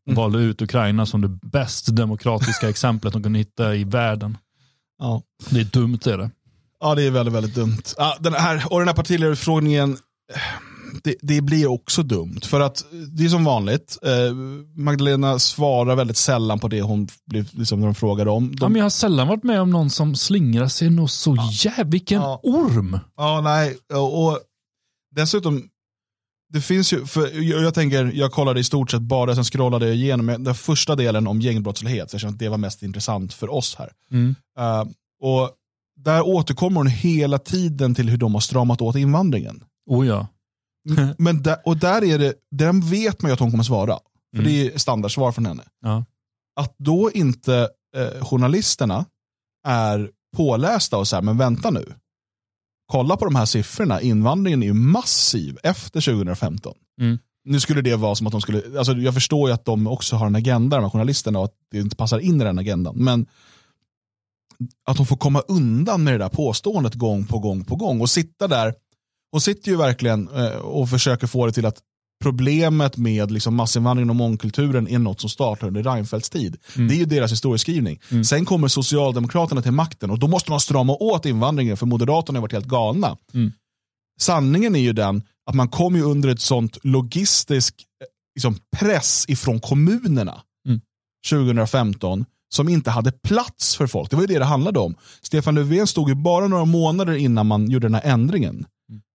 Mm. 0.06 0.16
valde 0.16 0.38
ut 0.38 0.62
Ukraina 0.62 1.06
som 1.06 1.20
det 1.20 1.28
bäst 1.28 1.96
demokratiska 1.96 2.68
exemplet 2.70 3.12
de 3.12 3.22
kunde 3.22 3.38
hitta 3.38 3.74
i 3.74 3.84
världen. 3.84 4.36
Ja. 4.98 5.22
Det 5.50 5.60
är 5.60 5.64
dumt 5.64 5.98
är 6.06 6.18
det. 6.18 6.30
Ja, 6.80 6.94
det 6.94 7.02
är 7.02 7.10
väldigt, 7.10 7.34
väldigt 7.34 7.54
dumt. 7.54 7.82
Ja, 7.98 8.16
den 8.20 8.34
här, 8.34 8.64
och 8.72 8.78
den 8.78 8.88
här 8.88 8.94
partiledarutfrågningen, 8.94 9.96
det, 11.04 11.14
det 11.22 11.40
blir 11.40 11.66
också 11.66 12.02
dumt. 12.02 12.40
För 12.44 12.60
att 12.60 12.84
det 13.12 13.24
är 13.24 13.28
som 13.28 13.44
vanligt, 13.44 13.98
eh, 14.02 14.34
Magdalena 14.76 15.38
svarar 15.38 15.96
väldigt 15.96 16.16
sällan 16.16 16.58
på 16.58 16.68
det 16.68 16.82
hon 16.82 17.08
blir, 17.26 17.46
liksom, 17.52 17.80
när 17.80 17.86
de 17.86 17.94
frågar 17.94 18.28
om. 18.28 18.44
Ja, 18.52 18.58
De, 18.60 18.72
men 18.72 18.78
jag 18.78 18.84
har 18.84 18.90
sällan 18.90 19.28
varit 19.28 19.42
med 19.44 19.60
om 19.60 19.70
någon 19.70 19.90
som 19.90 20.14
slingrar 20.14 20.68
sig 20.68 20.90
nog 20.90 21.10
så 21.10 21.36
jävla... 21.52 21.84
Vilken 21.84 22.20
Ja. 22.22 22.40
orm! 22.42 22.98
Ja, 23.16 23.40
nej. 23.40 23.76
Och, 23.94 24.24
och 24.26 24.38
dessutom, 25.16 25.68
det 26.52 26.60
finns 26.60 26.92
ju, 26.92 27.06
för 27.06 27.40
jag, 27.42 27.62
jag 27.62 27.74
tänker, 27.74 28.12
jag 28.14 28.32
kollade 28.32 28.60
i 28.60 28.64
stort 28.64 28.90
sett 28.90 29.02
bara, 29.02 29.34
sen 29.34 29.44
scrollade 29.44 29.86
jag 29.86 29.94
igenom 29.94 30.26
den 30.44 30.54
första 30.54 30.96
delen 30.96 31.26
om 31.26 31.40
gängbrottslighet, 31.40 32.10
så 32.10 32.14
jag 32.14 32.20
känner 32.20 32.32
att 32.32 32.38
det 32.38 32.48
var 32.48 32.58
mest 32.58 32.82
intressant 32.82 33.32
för 33.32 33.50
oss 33.52 33.76
här. 33.78 33.90
Mm. 34.10 34.34
Eh, 34.58 34.84
och 35.22 35.50
där 35.96 36.26
återkommer 36.26 36.76
hon 36.76 36.86
hela 36.86 37.38
tiden 37.38 37.94
till 37.94 38.08
hur 38.10 38.16
de 38.18 38.34
har 38.34 38.40
stramat 38.40 38.80
åt 38.80 38.96
invandringen. 38.96 39.64
Oh 39.86 40.06
ja. 40.06 40.26
Men 41.18 41.42
där, 41.42 41.56
och 41.64 41.76
där 41.76 42.04
är 42.04 42.18
det, 42.18 42.34
den 42.50 42.80
vet 42.80 43.22
man 43.22 43.28
ju 43.28 43.32
att 43.32 43.40
hon 43.40 43.50
kommer 43.50 43.64
svara. 43.64 43.98
För 44.36 44.42
Mm. 44.42 44.52
det 44.52 44.74
är 44.74 44.78
standardsvar 44.78 45.32
från 45.32 45.46
henne. 45.46 45.62
Ja. 45.82 46.04
Att 46.60 46.74
då 46.78 47.10
inte 47.14 47.68
eh, 47.96 48.24
journalisterna 48.24 49.04
är 49.66 50.10
pålästa 50.36 50.96
och 50.98 51.08
så 51.08 51.16
här, 51.16 51.22
men 51.22 51.38
vänta 51.38 51.70
nu. 51.70 51.94
Kolla 52.92 53.16
på 53.16 53.24
de 53.24 53.34
här 53.34 53.44
siffrorna, 53.46 54.00
invandringen 54.00 54.62
är 54.62 54.66
ju 54.66 54.72
massiv 54.72 55.58
efter 55.62 56.00
2015. 56.00 56.74
Mm. 57.00 57.18
Nu 57.44 57.60
skulle 57.60 57.82
det 57.82 57.96
vara 57.96 58.14
som 58.14 58.26
att 58.26 58.30
de 58.30 58.40
skulle, 58.40 58.78
alltså 58.78 58.92
jag 58.92 59.14
förstår 59.14 59.48
ju 59.48 59.54
att 59.54 59.64
de 59.64 59.86
också 59.86 60.16
har 60.16 60.26
en 60.26 60.36
agenda, 60.36 60.76
de 60.76 60.82
här 60.82 60.90
journalisterna, 60.90 61.38
och 61.38 61.44
att 61.44 61.54
det 61.70 61.78
inte 61.78 61.96
passar 61.96 62.18
in 62.18 62.40
i 62.40 62.44
den 62.44 62.58
agendan. 62.58 62.94
Men 62.96 63.26
att 64.86 64.96
de 64.96 65.06
får 65.06 65.16
komma 65.16 65.40
undan 65.40 66.04
med 66.04 66.14
det 66.14 66.18
där 66.18 66.28
påståendet 66.28 66.94
gång 66.94 67.26
på 67.26 67.38
gång 67.38 67.64
på 67.64 67.76
gång 67.76 68.00
och 68.00 68.10
sitta 68.10 68.48
där. 68.48 68.74
Hon 69.34 69.40
sitter 69.40 69.70
ju 69.70 69.76
verkligen 69.76 70.28
eh, 70.28 70.56
och 70.56 70.90
försöker 70.90 71.26
få 71.26 71.46
det 71.46 71.52
till 71.52 71.66
att 71.66 71.78
problemet 72.22 72.96
med 72.96 73.30
liksom 73.30 73.54
massinvandringen 73.54 74.10
och 74.10 74.16
mångkulturen 74.16 74.88
är 74.88 74.98
något 74.98 75.20
som 75.20 75.30
startar 75.30 75.66
under 75.66 75.82
Reinfeldts 75.82 76.30
tid. 76.30 76.56
Mm. 76.76 76.88
Det 76.88 76.94
är 76.94 76.96
ju 76.96 77.04
deras 77.04 77.32
historieskrivning. 77.32 78.00
Mm. 78.10 78.24
Sen 78.24 78.44
kommer 78.44 78.68
Socialdemokraterna 78.68 79.62
till 79.62 79.72
makten 79.72 80.10
och 80.10 80.18
då 80.18 80.28
måste 80.28 80.50
man 80.50 80.60
strama 80.60 80.92
åt 80.92 81.26
invandringen 81.26 81.76
för 81.76 81.86
Moderaterna 81.86 82.36
har 82.36 82.42
varit 82.42 82.52
helt 82.52 82.66
galna. 82.66 83.16
Mm. 83.34 83.52
Sanningen 84.20 84.76
är 84.76 84.80
ju 84.80 84.92
den 84.92 85.22
att 85.46 85.54
man 85.54 85.68
kom 85.68 85.96
ju 85.96 86.02
under 86.02 86.28
ett 86.28 86.40
sånt 86.40 86.78
logistisk 86.82 87.74
eh, 88.00 88.06
liksom, 88.34 88.56
press 88.76 89.24
ifrån 89.28 89.60
kommunerna 89.60 90.42
Mm. 90.68 90.80
2015 91.30 92.24
som 92.54 92.68
inte 92.68 92.90
hade 92.90 93.12
plats 93.12 93.76
för 93.76 93.86
folk. 93.86 94.10
Det 94.10 94.16
var 94.16 94.22
ju 94.22 94.26
det 94.26 94.38
det 94.38 94.44
handlade 94.44 94.78
om. 94.78 94.94
Stefan 95.22 95.54
Löfven 95.54 95.86
stod 95.86 96.08
ju 96.08 96.14
bara 96.14 96.48
några 96.48 96.64
månader 96.64 97.14
innan 97.14 97.46
man 97.46 97.70
gjorde 97.70 97.86
den 97.86 97.94
här 97.94 98.12
ändringen. 98.12 98.66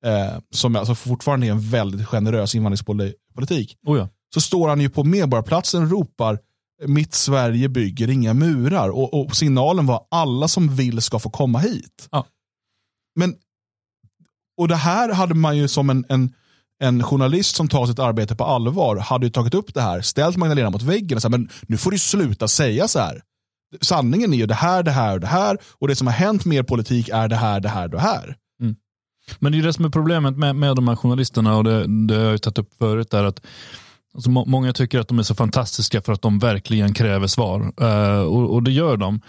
Eh, 0.05 0.39
som 0.51 0.75
alltså 0.75 0.95
fortfarande 0.95 1.47
är 1.47 1.51
en 1.51 1.69
väldigt 1.69 2.07
generös 2.07 2.55
invandringspolitik. 2.55 3.77
Oh 3.85 3.97
ja. 3.97 4.09
Så 4.33 4.41
står 4.41 4.69
han 4.69 4.81
ju 4.81 4.89
på 4.89 5.03
Medborgarplatsen 5.03 5.83
och 5.83 5.91
ropar 5.91 6.39
mitt 6.85 7.13
Sverige 7.13 7.69
bygger 7.69 8.09
inga 8.09 8.33
murar. 8.33 8.89
Och, 8.89 9.13
och 9.13 9.35
signalen 9.35 9.85
var 9.85 10.05
alla 10.11 10.47
som 10.47 10.75
vill 10.75 11.01
ska 11.01 11.19
få 11.19 11.29
komma 11.29 11.59
hit. 11.59 12.07
Ja. 12.11 12.25
Men, 13.15 13.35
och 14.57 14.67
det 14.67 14.75
här 14.75 15.13
hade 15.13 15.33
man 15.33 15.57
ju 15.57 15.67
som 15.67 15.89
en, 15.89 16.05
en, 16.09 16.33
en 16.79 17.03
journalist 17.03 17.55
som 17.55 17.67
tar 17.67 17.85
sitt 17.85 17.99
arbete 17.99 18.35
på 18.35 18.43
allvar, 18.43 18.95
hade 18.95 19.25
ju 19.25 19.31
tagit 19.31 19.53
upp 19.53 19.73
det 19.73 19.81
här, 19.81 20.01
ställt 20.01 20.37
Magdalena 20.37 20.69
mot 20.69 20.81
väggen 20.81 21.15
och 21.15 21.21
sagt, 21.21 21.31
men 21.31 21.49
nu 21.61 21.77
får 21.77 21.91
du 21.91 21.99
sluta 21.99 22.47
säga 22.47 22.87
så 22.87 22.99
här. 22.99 23.21
Sanningen 23.81 24.33
är 24.33 24.37
ju 24.37 24.45
det 24.45 24.53
här, 24.53 24.83
det 24.83 24.91
här 24.91 25.13
och 25.13 25.19
det 25.19 25.27
här. 25.27 25.57
Och 25.79 25.87
det 25.87 25.95
som 25.95 26.07
har 26.07 26.13
hänt 26.13 26.45
med 26.45 26.57
er 26.57 26.63
politik 26.63 27.09
är 27.09 27.27
det 27.27 27.35
här, 27.35 27.59
det 27.59 27.69
här 27.69 27.83
och 27.83 27.91
det 27.91 27.99
här. 27.99 28.37
Men 29.39 29.51
det 29.51 29.55
är 29.55 29.59
ju 29.59 29.65
det 29.65 29.73
som 29.73 29.85
är 29.85 29.89
problemet 29.89 30.37
med, 30.37 30.55
med 30.55 30.75
de 30.75 30.87
här 30.87 30.95
journalisterna 30.95 31.57
och 31.57 31.63
det, 31.63 32.07
det 32.07 32.15
har 32.15 32.23
jag 32.23 32.31
ju 32.31 32.37
tagit 32.37 32.57
upp 32.57 32.69
förut 32.79 33.11
där 33.11 33.23
att 33.23 33.41
alltså, 34.13 34.29
må, 34.29 34.45
många 34.45 34.73
tycker 34.73 34.99
att 34.99 35.07
de 35.07 35.19
är 35.19 35.23
så 35.23 35.35
fantastiska 35.35 36.01
för 36.01 36.13
att 36.13 36.21
de 36.21 36.39
verkligen 36.39 36.93
kräver 36.93 37.27
svar 37.27 37.73
uh, 37.81 38.21
och, 38.21 38.53
och 38.53 38.63
det 38.63 38.71
gör 38.71 38.97
de. 38.97 39.21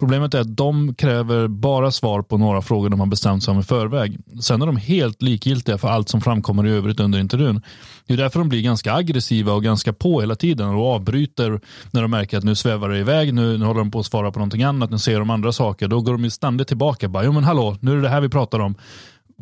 Problemet 0.00 0.34
är 0.34 0.40
att 0.40 0.56
de 0.56 0.94
kräver 0.94 1.48
bara 1.48 1.90
svar 1.90 2.22
på 2.22 2.38
några 2.38 2.62
frågor 2.62 2.88
de 2.88 3.00
har 3.00 3.06
bestämt 3.06 3.44
sig 3.44 3.52
om 3.52 3.60
i 3.60 3.62
förväg. 3.62 4.18
Sen 4.40 4.62
är 4.62 4.66
de 4.66 4.76
helt 4.76 5.22
likgiltiga 5.22 5.78
för 5.78 5.88
allt 5.88 6.08
som 6.08 6.20
framkommer 6.20 6.66
i 6.66 6.70
övrigt 6.70 7.00
under 7.00 7.18
intervjun. 7.18 7.62
Det 8.06 8.12
är 8.12 8.16
därför 8.16 8.38
de 8.38 8.48
blir 8.48 8.62
ganska 8.62 8.94
aggressiva 8.94 9.52
och 9.52 9.62
ganska 9.62 9.92
på 9.92 10.20
hela 10.20 10.34
tiden 10.34 10.68
och 10.68 10.86
avbryter 10.86 11.60
när 11.90 12.02
de 12.02 12.10
märker 12.10 12.38
att 12.38 12.44
nu 12.44 12.54
svävar 12.54 12.88
det 12.88 12.98
iväg, 12.98 13.34
nu, 13.34 13.58
nu 13.58 13.64
håller 13.64 13.78
de 13.78 13.90
på 13.90 13.98
att 13.98 14.06
svara 14.06 14.32
på 14.32 14.38
någonting 14.38 14.62
annat, 14.62 14.90
nu 14.90 14.98
ser 14.98 15.18
de 15.18 15.30
andra 15.30 15.52
saker. 15.52 15.88
Då 15.88 16.00
går 16.00 16.12
de 16.12 16.24
ju 16.24 16.30
ständigt 16.30 16.68
tillbaka. 16.68 17.08
Bara, 17.08 17.24
jo 17.24 17.32
men 17.32 17.44
hallå, 17.44 17.76
nu 17.80 17.92
är 17.92 17.96
det 17.96 18.02
det 18.02 18.08
här 18.08 18.20
vi 18.20 18.28
pratar 18.28 18.60
om. 18.60 18.74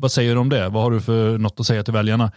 Vad 0.01 0.13
säger 0.13 0.35
du 0.35 0.41
om 0.41 0.49
det? 0.49 0.69
Vad 0.69 0.83
har 0.83 0.91
du 0.91 1.01
för 1.01 1.39
något 1.39 1.61
att 1.61 1.67
säga 1.67 1.83
till 1.83 1.93
väljarna? 1.95 2.33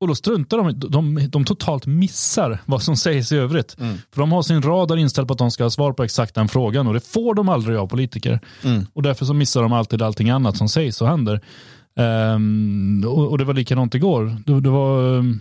Och 0.00 0.08
då 0.08 0.14
struntar 0.14 0.56
de, 0.58 0.80
de, 0.90 1.28
de 1.30 1.44
totalt 1.44 1.86
missar 1.86 2.58
vad 2.66 2.82
som 2.82 2.96
sägs 2.96 3.32
i 3.32 3.36
övrigt. 3.36 3.76
Mm. 3.80 3.96
För 4.12 4.20
de 4.20 4.32
har 4.32 4.42
sin 4.42 4.62
radar 4.62 4.96
inställd 4.96 5.28
på 5.28 5.32
att 5.32 5.38
de 5.38 5.50
ska 5.50 5.62
ha 5.64 5.70
svar 5.70 5.92
på 5.92 6.04
exakt 6.04 6.34
den 6.34 6.48
frågan 6.48 6.86
och 6.86 6.94
det 6.94 7.00
får 7.00 7.34
de 7.34 7.48
aldrig 7.48 7.76
av 7.76 7.86
politiker. 7.86 8.40
Mm. 8.64 8.86
Och 8.92 9.02
därför 9.02 9.24
så 9.24 9.34
missar 9.34 9.62
de 9.62 9.72
alltid 9.72 10.02
allting 10.02 10.30
annat 10.30 10.56
som 10.56 10.68
sägs 10.68 11.02
och 11.02 11.08
händer. 11.08 11.40
Ehm, 11.98 13.04
och, 13.06 13.30
och 13.30 13.38
det 13.38 13.44
var 13.44 13.54
likadant 13.54 13.94
igår. 13.94 14.36
Det, 14.46 14.60
det 14.60 14.70
var 14.70 15.02
um, 15.02 15.40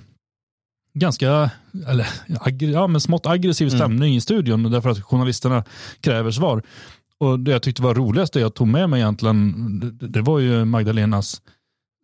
ganska, 0.94 1.50
eller 1.88 2.08
aggr- 2.28 2.72
ja, 2.74 2.88
men 2.88 3.02
smått 3.02 3.26
aggressiv 3.26 3.68
Mm. 3.68 3.80
stämning 3.80 4.16
i 4.16 4.22
studion 4.22 4.72
därför 4.72 4.90
att 4.90 5.04
journalisterna 5.04 5.64
kräver 6.02 6.32
svar. 6.32 6.64
Och 7.20 7.40
det 7.40 7.52
jag 7.52 7.62
tyckte 7.62 7.82
var 7.82 7.94
roligast, 7.94 8.34
det 8.34 8.40
jag 8.40 8.54
tog 8.54 8.68
med 8.68 8.90
mig 8.90 9.02
egentligen, 9.02 9.80
det, 9.80 10.08
det 10.08 10.22
var 10.22 10.40
ju 10.40 10.66
Magdalenas 10.66 11.42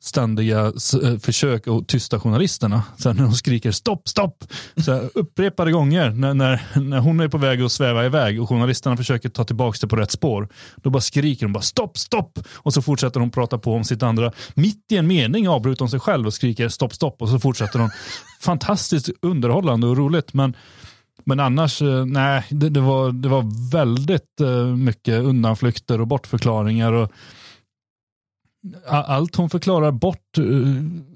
ständiga 0.04 0.66
eh, 1.04 1.18
försök 1.20 1.68
att 1.68 1.88
tysta 1.88 2.20
journalisterna. 2.20 2.84
Sen 2.98 3.16
när 3.16 3.24
hon 3.24 3.34
skriker 3.34 3.72
stopp, 3.72 4.08
stopp, 4.08 4.44
så 4.78 4.94
här, 4.94 5.10
upprepade 5.14 5.72
gånger 5.72 6.10
när, 6.10 6.34
när, 6.34 6.80
när 6.80 7.00
hon 7.00 7.20
är 7.20 7.28
på 7.28 7.38
väg 7.38 7.62
att 7.62 7.72
sväva 7.72 8.06
iväg 8.06 8.42
och 8.42 8.50
journalisterna 8.50 8.98
försöker 8.98 9.30
ta 9.30 9.44
tillbaka 9.44 9.78
det 9.82 9.88
på 9.88 9.96
rätt 9.96 10.12
spår. 10.12 10.48
Då 10.76 10.90
bara 10.90 11.02
skriker 11.02 11.46
hon 11.46 11.54
bara 11.54 11.62
stopp, 11.62 11.98
stopp 11.98 12.40
och 12.54 12.74
så 12.74 12.82
fortsätter 12.82 13.20
hon 13.20 13.32
prata 13.32 13.58
på 13.58 13.74
om 13.74 13.84
sitt 13.84 14.04
andra. 14.04 14.32
Mitt 14.54 14.92
i 14.92 14.98
en 14.98 15.08
mening 15.08 15.48
avbryter 15.48 15.80
hon 15.80 15.90
sig 15.90 16.00
själv 16.00 16.28
och 16.28 16.34
skriker 16.34 16.70
stopp, 16.70 16.94
stopp 16.94 17.22
och 17.22 17.30
så 17.30 17.40
fortsätter 17.40 17.80
hon. 17.80 17.90
Fantastiskt 18.42 19.10
underhållande 19.22 19.88
och 19.88 19.98
roligt 19.98 20.34
men 20.34 20.56
men 21.26 21.40
annars, 21.40 21.82
eh, 21.82 22.06
nej, 22.06 22.44
det, 22.50 22.70
det, 22.70 22.80
var, 22.80 23.12
det 23.12 23.30
var 23.30 23.72
väldigt 23.72 24.42
eh, 24.42 24.66
mycket 24.66 25.24
undanflykter 25.24 26.02
och 26.02 26.08
bortförklaringar. 26.08 26.94
Och 26.94 27.12
allt 28.88 29.36
hon 29.36 29.50
förklarar 29.50 29.92
bort 29.92 30.38
eh, 30.38 30.44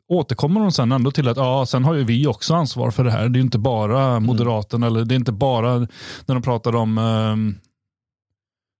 återkommer 0.07 0.61
hon 0.61 0.71
sen 0.71 0.91
ändå 0.91 1.11
till 1.11 1.27
att 1.27 1.37
ja, 1.37 1.65
sen 1.65 1.83
har 1.83 1.93
ju 1.93 2.03
vi 2.03 2.27
också 2.27 2.55
ansvar 2.55 2.91
för 2.91 3.03
det 3.03 3.11
här. 3.11 3.29
Det 3.29 3.37
är 3.37 3.39
ju 3.39 3.45
inte 3.45 3.59
bara 3.59 4.19
Moderaterna 4.19 4.87
eller 4.87 5.05
det 5.05 5.13
är 5.13 5.17
inte 5.17 5.31
bara 5.31 5.79
när 6.25 6.35
de 6.35 6.41
pratar 6.41 6.75
om 6.75 6.97
eh, 6.97 7.61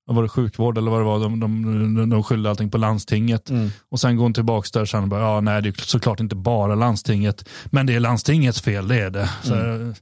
vad 0.06 0.16
var 0.16 0.24
det 0.24 0.30
sjukvård 0.30 0.78
eller 0.78 0.92
vad 0.92 1.00
det 1.00 1.06
var, 1.06 1.20
de, 1.20 1.40
de, 1.40 1.96
de, 1.96 2.10
de 2.10 2.24
skyllde 2.24 2.50
allting 2.50 2.70
på 2.70 2.78
landstinget. 2.78 3.50
Mm. 3.50 3.70
Och 3.90 4.00
sen 4.00 4.16
går 4.16 4.24
hon 4.24 4.34
tillbaka 4.34 4.68
där 4.74 4.82
och 4.82 4.90
sen 4.90 5.10
bara, 5.10 5.22
ja 5.22 5.42
nej 5.42 5.62
det 5.62 5.70
är 5.70 5.74
såklart 5.86 6.20
inte 6.20 6.36
bara 6.36 6.76
landstinget, 6.76 7.50
men 7.66 7.86
det 7.86 7.96
är 7.96 8.00
landstingets 8.00 8.62
fel, 8.62 8.88
det 8.88 9.00
är 9.00 9.10
det. 9.10 9.30
Så, 9.44 9.54
Ja, 9.54 9.94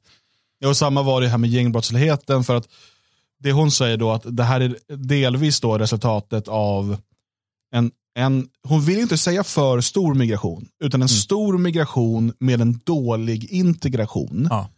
och 0.70 0.78
samma 0.78 1.04
var 1.04 1.22
det 1.22 1.28
här 1.28 1.38
med 1.38 1.50
gängbrottsligheten 1.50 2.44
för 2.44 2.56
att 2.56 2.68
det 3.40 3.52
hon 3.52 3.72
säger 3.72 3.98
då 3.98 4.12
att 4.12 4.24
det 4.26 4.44
här 4.44 4.62
är 4.62 4.96
delvis 4.96 5.60
då 5.60 5.78
resultatet 5.78 6.48
av 6.48 6.98
en, 7.76 7.92
en 8.16 8.50
hon 8.64 8.82
vill 8.82 9.00
inte 9.00 9.18
säga 9.18 9.44
för 9.44 9.82
stor 9.82 10.14
migration, 10.14 10.68
utan 10.84 11.02
en 11.02 11.10
stor 11.10 11.58
migration 11.58 12.34
med 12.40 12.62
en 12.62 12.80
dålig 12.84 13.52
integration. 13.52 14.48
Ja. 14.50 14.70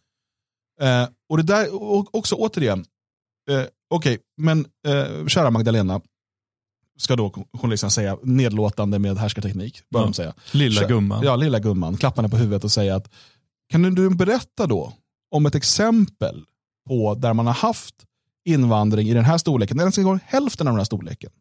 Eh, 0.81 1.07
och 1.29 1.37
det 1.37 1.43
där, 1.43 1.83
och 1.83 2.15
också 2.15 2.35
återigen, 2.35 2.85
eh, 3.49 3.63
okej, 3.89 4.19
men 4.37 4.65
eh, 4.87 5.27
kära 5.27 5.51
Magdalena, 5.51 6.01
ska 6.99 7.15
då 7.15 7.29
journalisten 7.53 7.91
säga 7.91 8.17
nedlåtande 8.23 8.99
med 8.99 9.17
härskarteknik, 9.17 9.81
Ja. 9.89 9.99
de 9.99 10.13
säga. 10.13 10.33
Lilla 10.51 10.87
gumman. 10.87 11.23
Ja, 11.23 11.35
lilla 11.35 11.59
gumman. 11.59 11.97
Klappa 11.97 12.21
henne 12.21 12.29
på 12.29 12.37
huvudet 12.37 12.63
och 12.63 12.71
säga 12.71 12.95
att 12.95 13.09
kan 13.69 13.95
du 13.95 14.09
berätta 14.09 14.67
då 14.67 14.93
om 15.31 15.45
ett 15.45 15.55
exempel 15.55 16.45
på 16.87 17.15
där 17.15 17.33
man 17.33 17.47
har 17.47 17.53
haft 17.53 17.95
invandring 18.45 19.09
i 19.09 19.13
den 19.13 19.25
här 19.25 19.37
storleken, 19.37 19.79
eller 19.79 20.01
ens 20.05 20.23
hälften 20.23 20.67
av 20.67 20.73
den 20.73 20.79
här 20.79 20.85
storleken, 20.85 21.31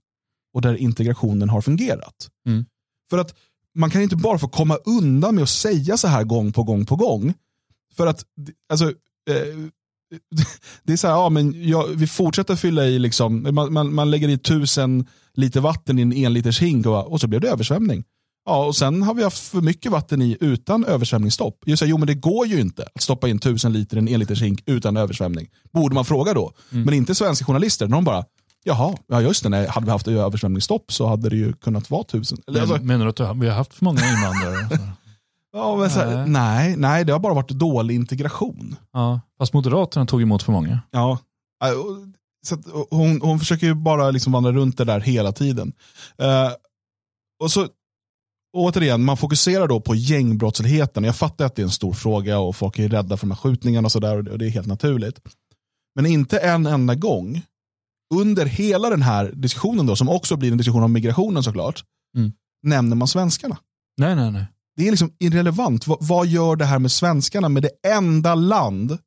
och 0.54 0.62
där 0.62 0.74
integrationen 0.74 1.48
har 1.48 1.60
fungerat. 1.60 2.30
Mm. 2.46 2.64
För 3.10 3.18
att 3.18 3.34
man 3.74 3.90
kan 3.90 4.02
inte 4.02 4.16
bara 4.16 4.38
få 4.38 4.48
komma 4.48 4.76
undan 4.76 5.34
med 5.34 5.42
att 5.42 5.48
säga 5.48 5.96
så 5.96 6.08
här 6.08 6.24
gång 6.24 6.52
på 6.52 6.62
gång 6.62 6.86
på 6.86 6.96
gång. 6.96 7.34
För 7.96 8.06
att, 8.06 8.24
alltså, 8.68 8.84
eh, 9.30 9.56
det 10.82 10.92
är 10.92 10.96
så 10.96 11.06
här, 11.06 11.14
ja, 11.14 11.28
men 11.28 11.68
jag, 11.68 11.86
vi 11.86 12.06
fortsätter 12.06 12.56
fylla 12.56 12.86
i, 12.86 12.98
liksom, 12.98 13.54
man, 13.54 13.72
man, 13.72 13.94
man 13.94 14.10
lägger 14.10 14.28
i 14.28 14.38
tusen 14.38 15.06
liter 15.34 15.60
vatten 15.60 15.98
i 15.98 16.02
en 16.02 16.12
enliters 16.12 16.60
hink 16.60 16.86
och, 16.86 17.12
och 17.12 17.20
så 17.20 17.26
blir 17.26 17.40
det 17.40 17.48
översvämning. 17.48 18.04
Ja, 18.46 18.64
och 18.66 18.76
sen 18.76 19.02
har 19.02 19.14
vi 19.14 19.22
haft 19.22 19.38
för 19.38 19.60
mycket 19.60 19.92
vatten 19.92 20.22
i 20.22 20.36
utan 20.40 20.84
översvämningsstopp. 20.84 21.58
Jag 21.64 21.78
säger, 21.78 21.90
jo 21.90 21.98
men 21.98 22.06
det 22.06 22.14
går 22.14 22.46
ju 22.46 22.60
inte 22.60 22.82
att 22.94 23.02
stoppa 23.02 23.28
in 23.28 23.38
tusen 23.38 23.72
liter 23.72 23.96
i 23.96 24.00
en 24.00 24.08
enliters 24.08 24.42
hink 24.42 24.62
utan 24.66 24.96
översvämning. 24.96 25.46
Borde 25.72 25.94
man 25.94 26.04
fråga 26.04 26.34
då. 26.34 26.52
Men 26.70 26.94
inte 26.94 27.14
svenska 27.14 27.44
journalister, 27.44 27.86
de 27.86 28.04
bara, 28.04 28.24
jaha, 28.64 28.96
ja 29.06 29.20
just 29.20 29.42
det, 29.42 29.48
nej, 29.48 29.66
hade 29.68 29.86
vi 29.86 29.92
haft 29.92 30.08
översvämningsstopp 30.08 30.92
så 30.92 31.06
hade 31.06 31.28
det 31.28 31.36
ju 31.36 31.52
kunnat 31.52 31.90
vara 31.90 32.04
tusen. 32.04 32.38
Eller, 32.46 32.60
alltså, 32.60 32.76
Men, 32.76 32.86
menar 32.86 33.04
du 33.12 33.24
att 33.24 33.36
vi 33.36 33.48
har 33.48 33.54
haft 33.56 33.74
för 33.74 33.84
många 33.84 34.00
invandrare? 34.08 34.68
ja, 35.52 35.76
men 35.76 35.90
så 35.90 36.00
här, 36.00 36.16
Nej. 36.16 36.26
nej, 36.28 36.76
nej, 36.76 37.04
det 37.04 37.12
har 37.12 37.20
bara 37.20 37.34
varit 37.34 37.48
dålig 37.50 37.94
integration. 37.94 38.76
ja. 38.92 39.20
Fast 39.38 39.52
Moderaterna 39.52 40.06
tog 40.06 40.22
emot 40.22 40.42
för 40.42 40.52
många. 40.52 40.80
Ja. 40.90 41.18
Äh, 41.64 41.70
Så 42.46 42.56
hon, 42.90 43.20
hon 43.20 43.38
försöker 43.38 43.66
ju 43.66 43.74
bara 43.74 44.10
liksom 44.10 44.32
vandra 44.32 44.52
runt 44.52 44.78
det 44.78 44.84
där 44.84 45.00
hela 45.00 45.32
tiden. 45.32 45.72
Eh, 46.18 46.50
och 47.42 47.50
så 47.50 47.66
återigen, 48.52 49.04
man 49.04 49.16
fokuserar 49.16 49.68
då 49.68 49.80
på 49.80 49.94
gängbrottsligheten. 49.94 51.04
Jag 51.04 51.16
fattar 51.16 51.44
att 51.44 51.56
det 51.56 51.62
är 51.62 51.64
en 51.64 51.70
stor 51.70 51.92
fråga 51.92 52.38
och 52.38 52.56
folk 52.56 52.78
är 52.78 52.88
rädda 52.88 53.16
för 53.16 53.26
de 53.26 53.30
här 53.30 53.38
skjutningarna 53.38 53.86
och 53.86 53.92
sådär 53.92 54.28
och 54.28 54.38
det 54.38 54.46
är 54.46 54.50
helt 54.50 54.66
naturligt. 54.66 55.20
Men 55.94 56.06
inte 56.06 56.38
en 56.38 56.66
enda 56.66 56.94
gång 56.94 57.42
under 58.14 58.46
hela 58.46 58.90
den 58.90 59.02
här 59.02 59.32
diskussionen 59.34 59.86
då, 59.86 59.96
som 59.96 60.08
också 60.08 60.36
blir 60.36 60.52
en 60.52 60.58
diskussion 60.58 60.82
om 60.82 60.92
migrationen 60.92 61.42
såklart, 61.42 61.84
Mm. 62.16 62.32
nämner 62.62 62.96
man 62.96 63.08
svenskarna. 63.08 63.58
Nej, 63.96 64.16
nej, 64.16 64.30
nej. 64.32 64.46
Det 64.76 64.86
är 64.86 64.90
liksom 64.90 65.12
irrelevant. 65.18 65.86
Vad, 65.86 65.98
vad 66.00 66.26
gör 66.26 66.56
det 66.56 66.64
här 66.64 66.78
med 66.78 66.92
svenskarna 66.92 67.48
med 67.48 67.62
det 67.62 67.70
enda 67.88 68.34
land 68.34 68.98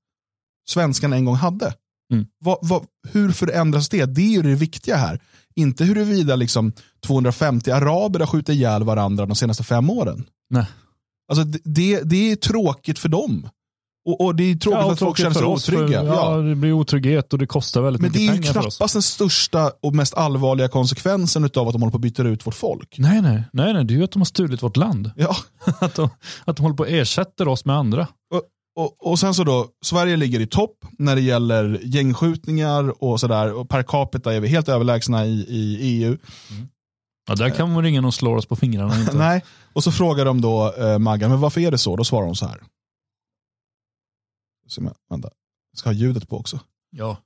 svenskarna 0.70 1.16
en 1.16 1.26
gång 1.26 1.36
hade? 1.36 1.74
Mm. 2.14 2.26
Vad, 2.40 2.58
vad, 2.62 2.86
hur 3.12 3.32
förändras 3.32 3.90
det? 3.90 4.06
Det 4.06 4.22
är 4.22 4.32
ju 4.32 4.42
det 4.42 4.56
viktiga 4.56 4.96
här. 4.96 5.20
Inte 5.60 5.84
huruvida 5.84 6.36
liksom 6.36 6.72
250 7.06 7.72
araber 7.72 8.20
har 8.20 8.28
skjutit 8.28 8.56
ihjäl 8.56 8.84
varandra 8.84 9.26
de 9.26 9.36
senaste 9.36 9.64
fem 9.64 9.90
åren. 9.90 10.26
Nej. 10.50 10.66
Alltså 11.32 11.44
det, 11.44 11.60
det, 11.64 12.02
det 12.04 12.32
är 12.32 12.36
tråkigt 12.36 13.00
för 13.00 13.10
dem. 13.10 13.50
Och, 14.06 14.22
och 14.22 14.36
det 14.36 14.44
är 14.44 14.56
tråkigt 14.56 14.86
för 14.86 14.92
att 14.92 15.00
folk 15.00 15.18
känner 15.18 15.34
sig 15.34 15.44
otrygga. 15.46 16.00
För, 16.00 16.08
ja. 16.08 16.38
ja, 16.38 16.38
det 16.38 16.56
blir 16.56 16.72
otrygghet 16.72 17.34
och 17.34 17.40
det 17.40 17.48
kostar 17.48 17.82
väldigt 17.82 18.02
Men 18.02 18.12
det 18.12 18.20
mycket 18.20 18.32
är 18.32 18.36
ju 18.36 18.42
pengar 18.42 18.54
för 18.54 18.68
oss. 18.68 18.78
knappast 18.78 18.94
den 18.94 19.02
största 19.02 19.72
och 19.82 19.96
mest 19.96 20.14
allvarliga 20.14 20.68
konsekvensen 20.68 21.44
av 21.44 21.68
att 21.68 21.74
de 21.74 21.82
håller 21.82 21.92
på 21.92 21.98
att 21.98 22.02
byta 22.02 22.24
ut 22.24 22.48
vårt 22.48 22.56
folk. 22.56 22.96
Nej, 22.98 23.22
nej, 23.22 23.44
nej, 23.54 23.74
nej, 23.74 23.86
det 23.86 23.94
är 23.94 23.98
ju 23.98 24.04
att 24.04 24.12
de 24.12 24.20
har 24.20 24.26
stulit 24.26 24.64
vårt 24.64 24.78
land. 24.78 25.12
Ja. 25.16 25.36
Att 25.80 25.96
de, 25.96 26.10
att 26.46 26.56
de 26.56 26.64
håller 26.64 26.76
på 26.76 26.84
att 26.84 26.90
ersätta 26.90 27.50
oss 27.50 27.66
med 27.66 27.76
andra. 27.76 28.08
Och, 28.80 29.08
och 29.12 29.20
sen 29.20 29.34
så 29.34 29.44
då, 29.44 29.68
Sverige 29.82 30.18
ligger 30.18 30.40
i 30.40 30.48
topp 30.48 30.86
när 30.98 31.16
det 31.16 31.22
gäller 31.22 31.80
gängskjutningar 31.84 33.04
och 33.04 33.20
sådär. 33.20 33.54
Och 33.54 33.70
per 33.70 33.84
capita 33.84 34.34
är 34.34 34.40
vi 34.40 34.48
helt 34.48 34.70
överlägsna 34.70 35.26
i, 35.26 35.46
i 35.48 35.78
EU. 35.82 36.18
Ja, 37.28 37.36
där 37.36 37.50
kan 37.50 37.72
man 37.72 37.84
ringa 37.84 38.08
och 38.08 38.14
slå 38.14 38.38
oss 38.38 38.46
på 38.46 38.56
fingrarna. 38.56 39.00
Inte. 39.00 39.14
Nej. 39.18 39.44
Och 39.74 39.84
så 39.84 39.92
frågar 39.92 40.26
de 40.26 40.42
då 40.42 40.74
eh, 40.74 41.00
Maggan, 41.00 41.30
men 41.32 41.40
varför 41.40 41.62
är 41.62 41.72
det 41.72 41.78
så? 41.78 41.96
Då 41.96 42.04
svarar 42.04 42.26
hon 42.26 42.36
så 42.36 42.46
här. 42.46 42.62
Så, 44.68 44.82
vänta, 45.10 45.30
jag 45.72 45.80
ska 45.80 45.90
ha 45.90 45.94
ljudet 45.94 46.30
på 46.30 46.38
också. 46.38 46.60
Ja. 46.92 47.18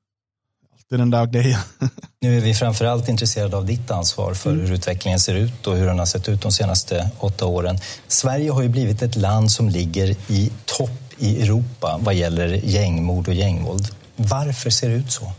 Är 0.94 0.98
den 0.98 1.10
där 1.10 1.26
grejen. 1.26 1.60
Nu 2.22 2.38
är 2.38 2.42
vi 2.42 2.54
framförallt 2.54 3.10
intresserade 3.10 3.58
av 3.58 3.66
ditt 3.66 3.92
ansvar 3.92 4.34
för 4.34 4.52
hur 4.52 4.74
utvecklingen 4.74 5.20
ser 5.20 5.36
ut 5.36 5.68
och 5.68 5.76
hur 5.78 5.86
den 5.86 6.00
har 6.00 6.06
sett 6.06 6.30
ut 6.30 6.42
de 6.42 6.52
senaste 6.52 7.12
åtta 7.20 7.46
åren. 7.46 7.78
Sverige 8.08 8.52
har 8.52 8.62
ju 8.62 8.70
blivit 8.70 9.02
ett 9.02 9.16
land 9.16 9.52
som 9.52 9.70
ligger 9.70 10.16
i 10.32 10.52
topp 10.66 11.03
i 11.24 11.42
Europa 11.42 12.00
vad 12.02 12.14
gäller 12.16 12.48
gängmord 12.48 13.28
och 13.28 13.34
gängvåld. 13.34 13.88
Varför 14.16 14.70
ser 14.70 14.90
det 14.90 14.96
ut 14.96 15.12
så? 15.12 15.32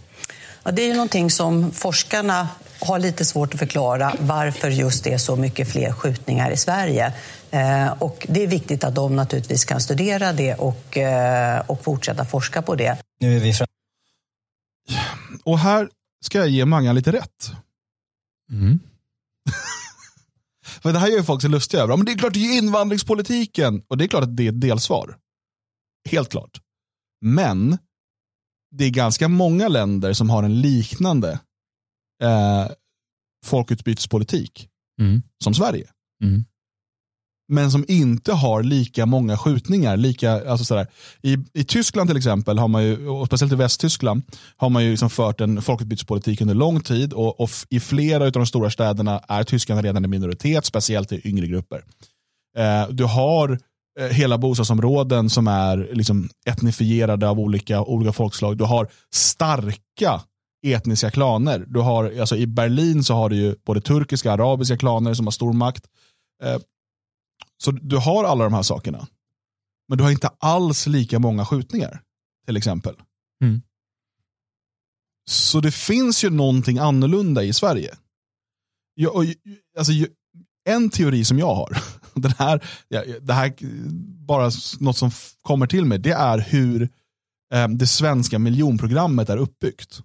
Ja, 0.63 0.71
det 0.73 0.83
är 0.83 0.87
ju 0.87 0.95
någonting 0.95 1.31
som 1.31 1.71
forskarna 1.71 2.49
har 2.81 2.99
lite 2.99 3.25
svårt 3.25 3.55
att 3.55 3.59
förklara 3.59 4.15
varför 4.21 4.71
just 4.71 5.05
det 5.05 5.13
är 5.13 5.19
så 5.19 5.37
mycket 5.37 5.69
fler 5.73 5.93
skjutningar 5.93 6.51
i 6.51 6.57
Sverige. 6.57 7.13
Eh, 7.51 7.89
och 8.03 8.27
det 8.29 8.43
är 8.43 8.47
viktigt 8.47 8.85
att 8.85 8.95
de 8.95 9.17
naturligtvis 9.17 9.65
kan 9.65 9.81
studera 9.81 10.33
det 10.33 10.55
och, 10.55 10.97
eh, 10.97 11.61
och 11.67 11.85
fortsätta 11.85 12.25
forska 12.25 12.63
på 12.63 12.75
det. 12.75 12.97
Nu 13.21 13.37
är 13.37 13.41
vi 13.41 13.53
fram- 13.53 13.67
Och 15.45 15.59
här 15.59 15.89
ska 16.25 16.39
jag 16.39 16.49
ge 16.49 16.65
Maggan 16.65 16.95
lite 16.95 17.13
rätt. 17.13 17.51
Mm. 18.51 18.81
För 20.83 20.93
det 20.93 20.99
här 20.99 21.09
gör 21.09 21.17
ju 21.17 21.25
folk 21.25 21.41
sig 21.41 21.51
lustiga 21.51 21.83
över. 21.83 21.97
Men 21.97 22.07
det 22.07 22.13
är 22.13 22.19
klart, 22.19 22.33
det 22.33 22.39
är 22.39 22.53
ju 22.53 22.59
invandringspolitiken. 22.59 23.83
Och 23.89 23.99
det 23.99 24.05
är 24.05 24.09
klart 24.09 24.23
att 24.23 24.37
det 24.37 24.45
är 24.45 24.49
ett 24.49 24.61
delsvar. 24.61 25.17
Helt 26.11 26.29
klart. 26.29 26.61
Men 27.21 27.79
det 28.77 28.85
är 28.85 28.91
ganska 28.91 29.29
många 29.29 29.69
länder 29.69 30.13
som 30.13 30.31
har 30.31 30.43
en 30.43 30.61
liknande 30.61 31.41
eh, 32.23 32.69
folkutbytespolitik 33.47 34.69
Mm. 35.01 35.23
som 35.45 35.55
Sverige. 35.55 35.91
Mm. 36.25 36.45
Men 37.49 37.71
som 37.71 37.85
inte 37.89 38.33
har 38.33 38.63
lika 38.63 39.07
många 39.07 39.39
skjutningar. 39.39 39.97
Lika, 39.97 40.51
alltså 40.51 40.65
sådär. 40.65 40.87
I, 41.23 41.37
I 41.53 41.65
Tyskland 41.65 42.11
till 42.11 42.17
exempel, 42.17 42.59
har 42.59 42.69
man 42.69 42.85
ju, 42.85 43.09
och 43.09 43.27
speciellt 43.27 43.53
i 43.53 43.57
Västtyskland, 43.57 44.23
har 44.57 44.69
man 44.71 44.85
ju 44.85 44.91
liksom 44.91 45.11
fört 45.11 45.41
en 45.41 45.63
folkutbytespolitik 45.63 46.41
under 46.41 46.55
lång 46.55 46.81
tid. 46.81 47.13
Och, 47.13 47.41
och 47.41 47.51
i 47.71 47.81
flera 47.81 48.25
av 48.25 48.33
de 48.33 48.47
stora 48.47 48.71
städerna 48.71 49.19
är 49.29 49.45
tyskarna 49.45 49.83
redan 49.83 50.05
en 50.05 50.11
minoritet, 50.11 50.65
speciellt 50.65 51.13
i 51.13 51.29
yngre 51.29 51.47
grupper. 51.47 51.85
Eh, 52.59 52.89
du 52.89 53.05
har 53.05 53.59
hela 54.01 54.39
bostadsområden 54.39 55.31
som 55.31 55.49
är 55.49 55.89
liksom 55.93 56.29
etnifierade 56.47 57.29
av 57.29 57.41
olika, 57.41 57.83
olika 57.83 58.13
folkslag. 58.13 58.57
Du 58.57 58.65
har 58.65 58.89
starka 59.15 60.23
etniska 60.67 61.11
klaner. 61.11 61.65
Du 61.69 61.81
har, 61.81 62.21
alltså 62.21 62.37
I 62.37 62.47
Berlin 62.47 63.05
så 63.05 63.15
har 63.15 63.29
du 63.29 63.37
ju 63.37 63.57
både 63.67 63.81
turkiska 63.81 64.29
och 64.29 64.35
arabiska 64.35 64.77
klaner 64.77 65.15
som 65.15 65.27
har 65.27 65.31
stor 65.31 65.53
makt. 65.53 65.87
Eh, 66.43 66.59
så 67.63 67.71
du 67.71 67.97
har 67.97 68.25
alla 68.25 68.45
de 68.45 68.55
här 68.55 68.63
sakerna. 68.63 69.07
Men 69.89 69.99
du 69.99 70.05
har 70.05 70.11
inte 70.11 70.31
alls 70.39 70.87
lika 70.87 71.19
många 71.19 71.47
skjutningar, 71.47 72.03
till 72.47 72.57
exempel. 72.57 72.95
Mm. 73.45 73.63
Så 75.31 75.61
det 75.61 75.73
finns 75.73 76.25
ju 76.25 76.31
någonting 76.31 76.79
annorlunda 76.79 77.43
i 77.43 77.53
Sverige. 77.53 77.95
Jag, 78.95 79.15
och, 79.15 79.25
alltså, 79.79 79.93
en 80.65 80.91
teori 80.91 81.25
som 81.25 81.39
jag 81.39 81.55
har, 81.55 81.79
den 82.21 82.33
här, 82.39 82.65
det 83.21 83.33
här 83.33 83.55
bara 84.27 84.51
något 84.81 84.97
som 84.97 85.11
kommer 85.43 85.67
till 85.67 85.85
mig, 85.85 85.99
det 85.99 86.13
är 86.13 86.39
hur 86.39 86.83
eh, 87.55 87.69
det 87.69 87.87
svenska 87.87 88.39
miljonprogrammet 88.39 89.29
är 89.29 89.37
uppbyggt. 89.37 90.01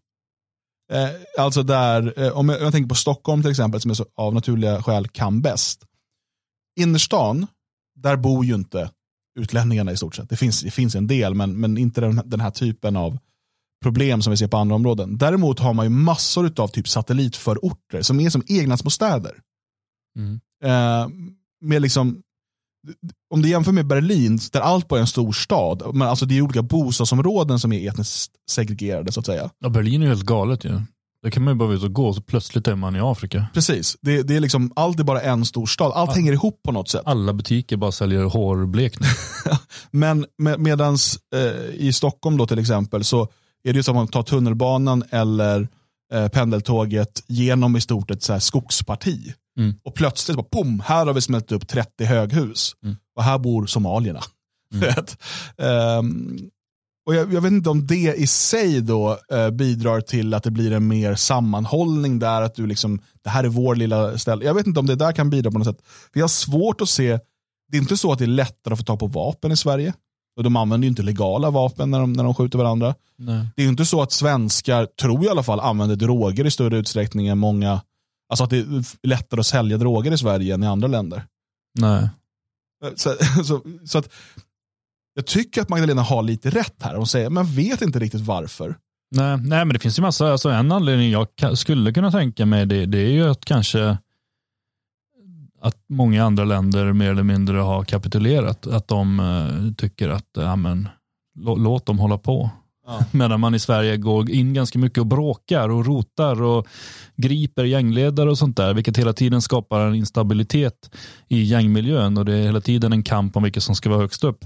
Eh, 0.92 1.10
alltså 1.44 1.64
där, 1.64 2.14
eh, 2.20 2.38
om 2.38 2.50
jag, 2.50 2.62
jag, 2.62 2.72
tänker 2.72 2.90
på 2.90 2.96
Stockholm 2.96 3.42
till 3.42 3.52
exempel, 3.52 3.82
som 3.82 3.92
är 3.92 3.96
så, 3.96 4.06
av 4.16 4.34
naturliga 4.34 4.84
skäl 4.84 5.08
kan 5.08 5.42
bäst. 5.42 5.86
Innerstan, 6.80 7.48
där 7.96 8.16
bor 8.16 8.46
ju 8.46 8.56
inte 8.56 8.92
utlänningarna 9.40 9.92
i 9.92 9.98
stort 9.98 10.16
sett. 10.16 10.30
Det 10.30 10.38
finns, 10.38 10.62
det 10.62 10.72
finns 10.72 10.96
en 10.96 11.08
del, 11.08 11.34
men, 11.34 11.60
men 11.60 11.78
inte 11.78 12.02
den, 12.02 12.22
den 12.26 12.40
här 12.40 12.52
typen 12.52 12.96
av 12.96 13.18
problem 13.84 14.22
som 14.22 14.32
vi 14.32 14.38
ser 14.38 14.48
på 14.48 14.58
andra 14.58 14.76
områden. 14.76 15.18
Däremot 15.18 15.60
har 15.60 15.74
man 15.74 15.86
ju 15.86 15.90
massor 15.90 16.62
av 16.62 16.68
typ 16.68 16.88
satellitförorter 16.88 18.02
som 18.02 18.20
är 18.20 18.30
som 18.30 18.44
egna 18.48 18.78
små 18.78 18.90
städer. 18.90 19.42
Mm. 20.18 20.40
Eh, 20.64 21.08
med 21.62 21.82
liksom, 21.82 22.22
om 23.34 23.42
du 23.42 23.50
jämför 23.50 23.72
med 23.72 23.88
Berlin, 23.88 24.40
där 24.52 24.60
allt 24.60 24.88
bara 24.88 25.00
är 25.00 25.02
en 25.02 25.08
stor 25.08 25.32
stad, 25.32 25.96
men 25.96 26.08
alltså 26.08 26.26
det 26.26 26.38
är 26.38 26.42
olika 26.42 26.62
bostadsområden 26.62 27.60
som 27.60 27.74
är 27.74 27.90
etniskt 27.90 28.32
segregerade 28.52 29.12
så 29.12 29.20
att 29.20 29.26
säga. 29.26 29.50
Ja, 29.60 29.70
Berlin 29.70 30.02
är 30.02 30.06
ju 30.06 30.10
helt 30.10 30.26
galet 30.26 30.66
ju. 30.66 30.82
Där 31.24 31.30
kan 31.30 31.44
man 31.44 31.54
ju 31.54 31.58
bara 31.58 31.74
ute 31.74 31.86
och 31.86 31.94
gå 31.94 32.14
så 32.14 32.22
plötsligt 32.22 32.68
är 32.68 32.76
man 32.76 32.96
i 32.96 33.00
Afrika. 33.00 33.48
Precis, 33.54 33.98
det, 34.02 34.24
det 34.24 34.36
är 34.36 34.40
liksom, 34.40 34.72
allt 34.76 35.00
är 35.00 35.04
bara 35.04 35.22
en 35.22 35.46
stor 35.46 35.66
stad, 35.66 35.92
allt 35.96 36.10
ja. 36.10 36.16
hänger 36.16 36.34
ihop 36.34 36.60
på 36.64 36.72
något 36.72 36.90
sätt. 36.90 37.02
Alla 37.06 37.34
butiker 37.34 37.78
bara 37.78 37.92
säljer 37.92 38.24
hårblekning. 38.24 39.10
men 39.92 40.26
med, 40.38 40.60
medans 40.60 41.20
eh, 41.36 41.76
i 41.76 41.94
Stockholm 41.94 42.38
då 42.38 42.48
till 42.48 42.60
exempel 42.60 43.04
så 43.04 43.22
är 43.64 43.74
det 43.74 43.78
ju 43.78 43.84
som 43.84 43.98
att 43.98 44.00
man 44.00 44.08
tar 44.08 44.24
tunnelbanan 44.24 45.04
eller 45.10 45.68
eh, 46.14 46.28
pendeltåget 46.28 47.24
genom 47.28 47.76
i 47.76 47.82
stort 47.82 48.12
ett 48.12 48.24
så 48.24 48.40
skogsparti. 48.40 49.34
Mm. 49.60 49.76
Och 49.84 49.96
plötsligt, 49.96 50.38
bara, 50.38 50.48
pum, 50.52 50.80
här 50.86 51.06
har 51.06 51.14
vi 51.14 51.22
smält 51.22 51.52
upp 51.52 51.68
30 51.68 52.06
höghus. 52.06 52.72
Mm. 52.84 52.98
Och 53.16 53.24
här 53.24 53.38
bor 53.38 53.66
somalierna. 53.66 54.22
Mm. 55.58 56.00
um, 56.00 56.50
och 57.06 57.16
jag, 57.16 57.34
jag, 57.34 57.42
vet 57.42 57.52
inte 57.52 57.70
om 57.70 57.88
det 57.88 58.14
i 58.18 58.28
sig 58.28 58.82
då 58.82 59.18
uh, 59.34 59.50
bidrar 59.50 60.02
till 60.02 60.34
att 60.34 60.44
det 60.44 60.52
blir 60.52 60.72
en 60.72 60.88
mer 60.88 61.16
sammanhållning 61.16 62.20
där, 62.20 62.42
att 62.42 62.56
du 62.56 62.68
liksom, 62.68 63.02
det 63.24 63.30
här 63.30 63.44
är 63.44 63.48
vår 63.48 63.76
lilla 63.76 64.18
ställe. 64.18 64.46
Jag 64.46 64.54
vet 64.54 64.68
inte 64.68 64.80
om 64.80 64.86
det 64.86 64.96
där 64.96 65.12
kan 65.12 65.30
bidra 65.30 65.52
på 65.52 65.58
något 65.58 65.68
sätt. 65.68 65.82
Jag 66.14 66.24
har 66.24 66.28
svårt 66.28 66.82
att 66.82 66.90
se, 66.90 67.20
det 67.72 67.78
är 67.78 67.82
inte 67.82 67.98
så 67.98 68.12
att 68.12 68.20
det 68.20 68.26
är 68.26 68.28
lättare 68.28 68.74
att 68.74 68.80
få 68.80 68.86
tag 68.86 69.00
på 69.00 69.08
vapen 69.08 69.52
i 69.52 69.58
Sverige. 69.58 69.94
Och 70.38 70.44
de 70.44 70.56
använder 70.56 70.86
ju 70.86 70.90
inte 70.90 71.04
legala 71.04 71.50
vapen 71.50 71.92
när 71.92 72.00
de, 72.00 72.14
när 72.14 72.24
de 72.24 72.34
skjuter 72.34 72.58
varandra. 72.58 72.96
Nej. 73.18 73.48
Det 73.56 73.62
är 73.62 73.64
ju 73.64 73.70
inte 73.70 73.86
så 73.86 74.02
att 74.02 74.12
svenskar, 74.12 74.86
tror 74.86 75.16
jag 75.16 75.26
i 75.26 75.30
alla 75.30 75.44
fall, 75.44 75.60
använder 75.60 75.96
droger 75.96 76.46
i 76.46 76.52
större 76.52 76.78
utsträckning 76.78 77.28
än 77.28 77.38
många 77.38 77.82
Alltså 78.30 78.44
att 78.44 78.50
det 78.50 78.58
är 78.58 79.08
lättare 79.08 79.40
att 79.40 79.46
sälja 79.46 79.78
droger 79.78 80.12
i 80.12 80.18
Sverige 80.18 80.54
än 80.54 80.64
i 80.64 80.68
andra 80.68 80.88
länder. 80.88 81.24
Nej. 81.80 82.10
Så, 82.96 83.16
så, 83.44 83.62
så 83.86 83.98
att 83.98 84.14
jag 85.14 85.26
tycker 85.26 85.62
att 85.62 85.70
Magdalena 85.70 86.02
har 86.02 86.24
lite 86.24 86.50
rätt 86.50 86.84
här. 86.84 86.96
Hon 86.96 87.08
säger, 87.08 87.30
men 87.30 87.46
vet 87.46 87.82
inte 87.82 88.00
riktigt 88.00 88.22
varför. 88.22 88.76
Nej, 89.12 89.38
nej 89.38 89.66
men 89.66 89.74
det 89.74 89.80
finns 89.80 90.00
ju 90.00 90.02
massa, 90.02 90.32
alltså 90.32 90.50
en 90.50 90.72
anledning 90.72 91.12
jag 91.12 91.58
skulle 91.58 91.94
kunna 91.94 92.12
tänka 92.12 92.46
mig 92.46 92.66
det, 92.66 92.86
det 92.86 92.98
är 92.98 93.12
ju 93.12 93.30
att 93.30 93.46
kanske 93.46 93.98
att 95.62 95.78
många 95.90 96.24
andra 96.24 96.44
länder 96.44 96.94
mer 96.94 97.12
eller 97.12 97.24
mindre 97.24 97.58
har 97.58 97.84
kapitulerat. 97.84 98.68
Att 98.68 98.88
de 98.88 99.20
uh, 99.20 99.74
tycker 99.74 100.10
att, 100.10 100.30
ja 100.34 100.56
men, 100.56 100.90
låt 101.40 101.86
dem 101.86 102.00
hålla 102.00 102.18
på. 102.18 102.50
Ja. 102.90 103.06
Medan 103.12 103.40
man 103.40 103.56
i 103.56 103.60
Sverige 103.60 103.98
går 103.98 104.30
in 104.30 104.54
ganska 104.54 104.80
mycket 104.80 104.98
och 104.98 105.08
bråkar 105.08 105.70
och 105.70 105.86
rotar 105.86 106.42
och 106.42 106.68
griper 107.16 107.64
gängledare 107.64 108.30
och 108.30 108.38
sånt 108.38 108.58
där, 108.58 108.74
vilket 108.74 108.98
hela 108.98 109.14
tiden 109.14 109.42
skapar 109.42 109.80
en 109.80 109.96
instabilitet 109.96 110.96
i 111.28 111.44
gängmiljön 111.44 112.18
och 112.18 112.26
det 112.26 112.36
är 112.36 112.44
hela 112.44 112.62
tiden 112.62 112.94
en 112.94 113.04
kamp 113.04 113.38
om 113.38 113.44
vilka 113.44 113.62
som 113.62 113.76
ska 113.76 113.90
vara 113.90 114.00
högst 114.00 114.24
upp. 114.24 114.46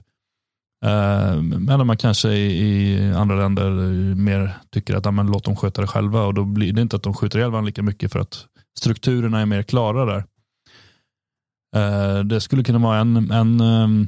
Eh, 0.86 1.42
Medan 1.42 1.88
man 1.88 1.98
kanske 1.98 2.30
i, 2.30 3.14
andra 3.16 3.36
länder 3.36 3.72
mer 4.16 4.58
tycker 4.72 4.96
att 4.96 5.06
ja, 5.06 5.12
men 5.12 5.28
låt 5.28 5.44
dem 5.44 5.56
sköta 5.56 5.82
det 5.82 5.88
själva 5.88 6.26
och 6.26 6.34
då 6.34 6.46
blir 6.46 6.74
det 6.74 6.82
inte 6.82 6.96
att 6.96 7.04
de 7.04 7.14
skjuter 7.14 7.40
ihjäl 7.40 7.52
varandra 7.52 7.68
lika 7.68 7.84
mycket 7.84 8.12
för 8.12 8.20
att 8.20 8.46
strukturerna 8.80 9.42
är 9.42 9.46
mer 9.46 9.64
klara 9.64 10.06
där. 10.06 10.24
Eh, 11.76 12.20
det 12.20 12.42
skulle 12.42 12.64
kunna 12.64 12.80
vara 12.80 12.98
en, 12.98 13.32
en 13.32 13.62
ehm, 13.62 14.08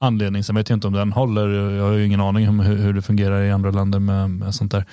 anledning. 0.00 0.44
Sen 0.44 0.56
vet 0.56 0.68
jag 0.68 0.76
inte 0.76 0.86
om 0.86 0.92
den 0.92 1.12
håller. 1.12 1.48
Jag 1.48 1.84
har 1.84 1.92
ju 1.92 2.06
ingen 2.06 2.20
aning 2.20 2.48
om 2.48 2.60
hur, 2.60 2.76
hur 2.76 2.92
det 2.92 3.02
fungerar 3.02 3.42
i 3.42 3.50
andra 3.50 3.70
länder 3.70 3.98
med, 3.98 4.30
med 4.30 4.54
sånt 4.54 4.72
där. 4.72 4.84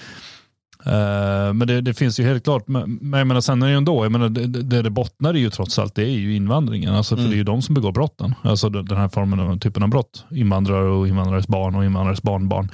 Uh, 0.88 1.54
men 1.54 1.68
det, 1.68 1.82
det, 1.82 1.94
finns 1.94 2.20
ju 2.20 2.24
helt 2.24 2.44
klart, 2.44 2.68
men 2.68 3.00
jag 3.02 3.28
menar 3.28 3.42
sen 3.42 3.62
är 3.62 3.66
det 3.66 3.72
ju 3.72 3.78
ändå, 3.78 4.06
jag 4.06 4.12
menar, 4.12 4.30
det, 4.30 4.48
det, 4.48 4.82
det 4.82 4.90
bottnar 4.90 5.36
i 5.36 5.40
ju 5.40 5.50
trots 5.50 5.80
allt, 5.80 5.96
det 5.96 6.04
är 6.04 6.10
ju 6.10 6.36
invandringen. 6.36 6.96
Alltså, 6.96 7.16
för 7.16 7.20
mm. 7.20 7.32
det 7.32 7.36
är 7.36 7.38
ju 7.38 7.44
de 7.44 7.62
som 7.62 7.76
begår 7.76 7.92
brotten. 7.92 8.34
Alltså 8.42 8.70
den 8.70 8.98
här 8.98 9.10
formen 9.10 9.40
av 9.40 9.60
typen 9.60 9.84
av 9.84 9.90
brott. 9.90 10.26
Invandrare 10.32 10.90
och 10.90 11.08
invandrares 11.08 11.48
barn 11.48 11.76
och 11.76 11.86
invandrares 11.86 12.22
barnbarn. 12.22 12.72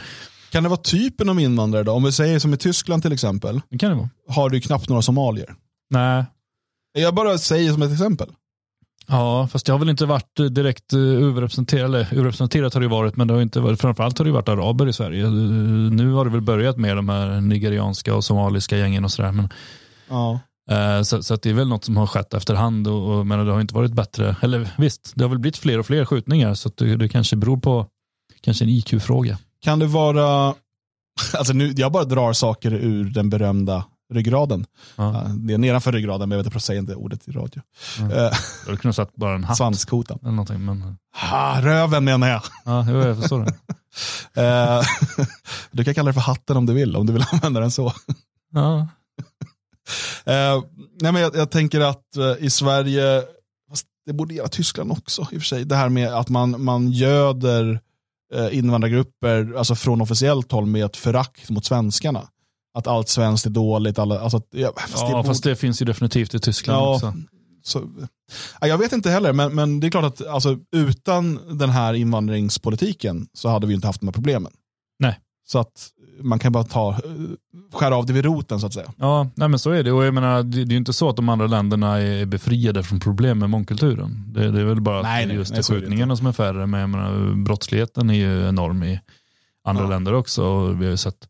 Kan 0.51 0.63
det 0.63 0.69
vara 0.69 0.79
typen 0.79 1.29
av 1.29 1.39
invandrare 1.39 1.83
då? 1.83 1.91
Om 1.91 2.03
vi 2.03 2.11
säger 2.11 2.39
som 2.39 2.53
i 2.53 2.57
Tyskland 2.57 3.03
till 3.03 3.13
exempel. 3.13 3.61
Det 3.69 3.77
kan 3.77 3.89
det 3.89 3.95
vara. 3.95 4.09
Har 4.27 4.49
du 4.49 4.61
knappt 4.61 4.89
några 4.89 5.01
somalier. 5.01 5.55
Nej. 5.89 6.25
Jag 6.93 7.15
bara 7.15 7.37
säger 7.37 7.71
som 7.71 7.81
ett 7.81 7.91
exempel. 7.91 8.29
Ja, 9.11 9.47
fast 9.47 9.65
det 9.65 9.71
har 9.71 9.79
väl 9.79 9.89
inte 9.89 10.05
varit 10.05 10.35
direkt 10.51 10.93
överrepresenterat, 10.93 11.85
eller 11.85 11.99
överrepresenterat 12.13 12.73
har 12.73 12.81
det 12.81 12.87
varit, 12.87 13.15
men 13.15 13.27
det 13.27 13.33
har 13.33 13.41
inte 13.41 13.59
varit, 13.59 13.81
framförallt 13.81 14.17
har 14.17 14.25
det 14.25 14.31
varit 14.31 14.49
araber 14.49 14.87
i 14.87 14.93
Sverige. 14.93 15.29
Nu 15.29 16.11
har 16.11 16.25
det 16.25 16.31
väl 16.31 16.41
börjat 16.41 16.77
med 16.77 16.95
de 16.95 17.09
här 17.09 17.41
nigerianska 17.41 18.15
och 18.15 18.23
somaliska 18.23 18.77
gängen 18.77 19.05
och 19.05 19.11
sådär. 19.11 19.31
Men, 19.31 19.49
ja. 20.09 20.39
Eh, 20.71 21.01
så, 21.01 21.23
så 21.23 21.35
det 21.35 21.49
är 21.49 21.53
väl 21.53 21.67
något 21.67 21.85
som 21.85 21.97
har 21.97 22.07
skett 22.07 22.33
efterhand, 22.33 22.87
och, 22.87 23.17
och, 23.17 23.27
men 23.27 23.45
det 23.45 23.51
har 23.51 23.61
inte 23.61 23.75
varit 23.75 23.93
bättre. 23.93 24.35
Eller 24.41 24.69
visst, 24.77 25.11
det 25.15 25.23
har 25.23 25.29
väl 25.29 25.39
blivit 25.39 25.57
fler 25.57 25.79
och 25.79 25.85
fler 25.85 26.05
skjutningar, 26.05 26.53
så 26.53 26.69
det, 26.75 26.95
det 26.95 27.09
kanske 27.09 27.35
beror 27.35 27.57
på 27.57 27.87
kanske 28.41 28.65
en 28.65 28.69
IQ-fråga. 28.69 29.37
Kan 29.61 29.79
det 29.79 29.87
vara, 29.87 30.53
alltså 31.37 31.53
nu, 31.53 31.73
jag 31.77 31.91
bara 31.91 32.05
drar 32.05 32.33
saker 32.33 32.73
ur 32.73 33.09
den 33.09 33.29
berömda 33.29 33.83
ryggraden. 34.11 34.65
Ja. 34.95 35.25
Det 35.35 35.53
är 35.53 35.57
nedanför 35.57 35.91
ryggraden, 35.91 36.29
men 36.29 36.35
jag 36.35 36.43
vet 36.43 36.45
inte, 36.45 36.55
jag 36.55 36.61
säger 36.61 36.79
inte 36.79 36.95
ordet 36.95 37.27
i 37.27 37.31
radio. 37.31 37.61
Ja. 37.99 38.05
Uh, 38.05 38.33
jag 38.67 38.79
kunde 38.79 38.93
satt 38.93 39.15
bara 39.15 39.35
en 39.35 39.43
hatt. 39.43 39.57
Svanskotan. 39.57 40.19
Eller 40.21 40.31
någonting, 40.31 40.65
men... 40.65 40.97
ha, 41.15 41.61
röven 41.61 42.03
menar 42.03 42.29
jag. 42.29 42.41
Ja, 42.65 42.91
jag 42.91 43.17
förstår 43.17 43.45
det. 43.45 43.51
uh, 44.41 44.83
du 45.71 45.83
kan 45.83 45.93
kalla 45.93 46.07
det 46.07 46.13
för 46.13 46.21
hatten 46.21 46.57
om 46.57 46.65
du 46.65 46.73
vill, 46.73 46.95
om 46.95 47.05
du 47.05 47.13
vill 47.13 47.25
använda 47.31 47.59
den 47.59 47.71
så. 47.71 47.93
Ja. 48.51 48.87
uh, 50.27 50.63
nej, 51.01 51.11
men 51.11 51.21
jag, 51.21 51.35
jag 51.35 51.51
tänker 51.51 51.81
att 51.81 52.05
i 52.39 52.49
Sverige, 52.49 53.23
det 54.05 54.13
borde 54.13 54.33
gälla 54.33 54.49
Tyskland 54.49 54.91
också 54.91 55.21
i 55.21 55.37
och 55.37 55.41
för 55.41 55.47
sig, 55.47 55.65
det 55.65 55.75
här 55.75 55.89
med 55.89 56.13
att 56.13 56.29
man, 56.29 56.63
man 56.63 56.91
göder 56.91 57.79
invandrargrupper 58.51 59.53
alltså 59.57 59.75
från 59.75 60.01
officiellt 60.01 60.51
håll 60.51 60.65
med 60.65 60.85
ett 60.85 60.97
förakt 60.97 61.49
mot 61.49 61.65
svenskarna 61.65 62.27
att 62.73 62.87
allt 62.87 63.09
svenskt 63.09 63.45
är 63.45 63.49
dåligt. 63.49 63.99
Alla, 63.99 64.19
alltså, 64.19 64.41
ja, 64.51 64.73
fast, 64.77 65.03
ja, 65.09 65.17
det, 65.17 65.23
fast 65.23 65.43
det 65.43 65.55
finns 65.55 65.81
ju 65.81 65.85
definitivt 65.85 66.33
i 66.33 66.39
Tyskland 66.39 66.81
ja, 66.81 66.95
också. 66.95 67.13
Så, 67.63 67.89
jag 68.61 68.77
vet 68.77 68.91
inte 68.91 69.09
heller, 69.09 69.33
men, 69.33 69.55
men 69.55 69.79
det 69.79 69.87
är 69.87 69.91
klart 69.91 70.05
att 70.05 70.27
alltså, 70.27 70.57
utan 70.71 71.39
den 71.57 71.69
här 71.69 71.93
invandringspolitiken 71.93 73.27
så 73.33 73.49
hade 73.49 73.67
vi 73.67 73.73
inte 73.73 73.87
haft 73.87 73.99
de 73.99 74.07
här 74.07 74.13
problemen. 74.13 74.51
Nej. 74.99 75.19
Så 75.47 75.59
att 75.59 75.89
man 76.21 76.39
kan 76.39 76.51
bara 76.51 76.63
ta, 76.63 76.99
skära 77.73 77.95
av 77.95 78.05
det 78.05 78.13
vid 78.13 78.25
roten 78.25 78.59
så 78.59 78.67
att 78.67 78.73
säga. 78.73 78.93
Ja, 78.97 79.29
nej 79.35 79.47
men 79.47 79.59
så 79.59 79.71
är 79.71 79.83
det. 79.83 79.91
Och 79.91 80.05
jag 80.05 80.13
menar, 80.13 80.43
det, 80.43 80.61
är 80.61 80.65
ju 80.65 80.77
inte 80.77 80.93
så 80.93 81.09
att 81.09 81.15
de 81.15 81.29
andra 81.29 81.47
länderna 81.47 82.01
är 82.01 82.25
befriade 82.25 82.83
från 82.83 82.99
problem 82.99 83.39
med 83.39 83.49
mångkulturen. 83.49 84.23
Det, 84.27 84.51
det 84.51 84.61
är 84.61 84.65
väl 84.65 84.81
bara 84.81 85.01
nej, 85.01 85.25
nej, 85.25 85.35
just 85.35 85.53
nej, 85.53 85.63
skjutningarna 85.63 86.15
som 86.15 86.27
är 86.27 86.31
färre. 86.31 86.67
Men 86.67 86.79
jag 86.79 86.89
menar, 86.89 87.43
brottsligheten 87.43 88.09
är 88.09 88.13
ju 88.13 88.49
enorm 88.49 88.83
i 88.83 88.99
andra 89.63 89.83
ja. 89.83 89.89
länder 89.89 90.13
också. 90.13 90.43
Och 90.43 90.81
vi 90.81 90.85
har 90.85 90.91
ju 90.91 90.97
sett 90.97 91.27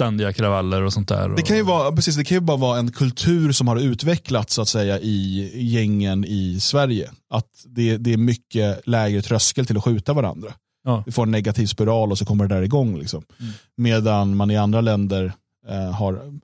ständiga 0.00 0.32
kravaller 0.32 0.82
och 0.82 0.92
sånt 0.92 1.08
där. 1.08 1.28
Det 1.28 1.42
kan 1.42 1.56
ju 1.56 1.62
vara, 1.62 1.92
precis, 1.92 2.16
det 2.16 2.24
kan 2.24 2.36
ju 2.36 2.40
bara 2.40 2.56
vara 2.56 2.78
en 2.78 2.92
kultur 2.92 3.52
som 3.52 3.68
har 3.68 3.76
utvecklats 3.76 4.54
så 4.54 4.62
att 4.62 4.68
säga 4.68 4.98
i 5.00 5.50
gängen 5.54 6.24
i 6.24 6.60
Sverige. 6.60 7.10
Att 7.30 7.64
det, 7.64 7.96
det 7.96 8.12
är 8.12 8.16
mycket 8.16 8.86
lägre 8.86 9.22
tröskel 9.22 9.66
till 9.66 9.76
att 9.76 9.84
skjuta 9.84 10.12
varandra. 10.12 10.52
Ja. 10.84 11.02
Vi 11.06 11.12
får 11.12 11.22
en 11.22 11.30
negativ 11.30 11.66
spiral 11.66 12.10
och 12.10 12.18
så 12.18 12.24
kommer 12.24 12.46
det 12.46 12.54
där 12.54 12.62
igång. 12.62 12.98
Liksom. 12.98 13.22
Mm. 13.40 13.52
Medan 13.76 14.36
man 14.36 14.50
i 14.50 14.56
andra 14.56 14.80
länder 14.80 15.32
eh, 15.68 15.92
har, 15.92 16.40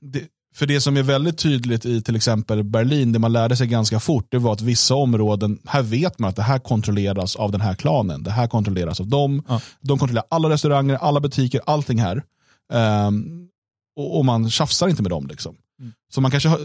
det, 0.00 0.22
för 0.54 0.66
det 0.66 0.80
som 0.80 0.96
är 0.96 1.02
väldigt 1.02 1.38
tydligt 1.38 1.86
i 1.86 2.02
till 2.02 2.16
exempel 2.16 2.64
Berlin, 2.64 3.12
det 3.12 3.18
man 3.18 3.32
lärde 3.32 3.56
sig 3.56 3.66
ganska 3.66 4.00
fort, 4.00 4.26
det 4.30 4.38
var 4.38 4.52
att 4.52 4.60
vissa 4.60 4.94
områden, 4.94 5.58
här 5.66 5.82
vet 5.82 6.18
man 6.18 6.30
att 6.30 6.36
det 6.36 6.42
här 6.42 6.58
kontrolleras 6.58 7.36
av 7.36 7.52
den 7.52 7.60
här 7.60 7.74
klanen. 7.74 8.22
Det 8.22 8.30
här 8.30 8.46
kontrolleras 8.46 9.00
av 9.00 9.06
dem. 9.06 9.42
Ja. 9.48 9.60
De 9.80 9.98
kontrollerar 9.98 10.26
alla 10.30 10.50
restauranger, 10.50 10.94
alla 10.94 11.20
butiker, 11.20 11.60
allting 11.66 11.98
här. 11.98 12.22
Um, 12.72 13.48
och, 13.96 14.18
och, 14.18 14.24
man 14.24 14.50
tjafsar 14.50 14.88
inte 14.88 15.02
med 15.02 15.10
dem. 15.10 15.26
Liksom. 15.26 15.56
Mm. 15.80 15.92
Så 16.14 16.20
man 16.20 16.30
kanske 16.30 16.48
har, 16.48 16.60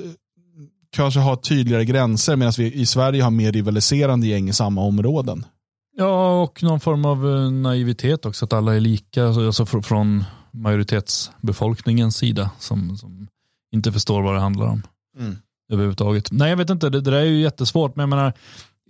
kanske 0.91 1.19
har 1.19 1.35
tydligare 1.35 1.85
gränser 1.85 2.35
medan 2.35 2.53
vi 2.57 2.73
i 2.73 2.85
Sverige 2.85 3.23
har 3.23 3.31
mer 3.31 3.51
rivaliserande 3.51 4.27
gäng 4.27 4.49
i 4.49 4.53
samma 4.53 4.81
områden. 4.81 5.45
Ja, 5.97 6.41
och 6.41 6.63
någon 6.63 6.79
form 6.79 7.05
av 7.05 7.29
eh, 7.29 7.51
naivitet 7.51 8.25
också, 8.25 8.45
att 8.45 8.53
alla 8.53 8.75
är 8.75 8.79
lika, 8.79 9.25
alltså 9.25 9.65
från 9.65 10.23
majoritetsbefolkningens 10.51 12.17
sida 12.17 12.51
som, 12.59 12.97
som 12.97 13.27
inte 13.71 13.91
förstår 13.91 14.21
vad 14.21 14.33
det 14.33 14.39
handlar 14.39 14.65
om. 14.65 14.83
Mm. 15.19 15.35
Överhuvudtaget. 15.71 16.31
Nej, 16.31 16.49
jag 16.49 16.57
vet 16.57 16.69
inte, 16.69 16.89
det, 16.89 17.01
det 17.01 17.11
där 17.11 17.17
är 17.17 17.25
ju 17.25 17.41
jättesvårt, 17.41 17.95
men 17.95 18.03
jag 18.03 18.09
menar, 18.09 18.33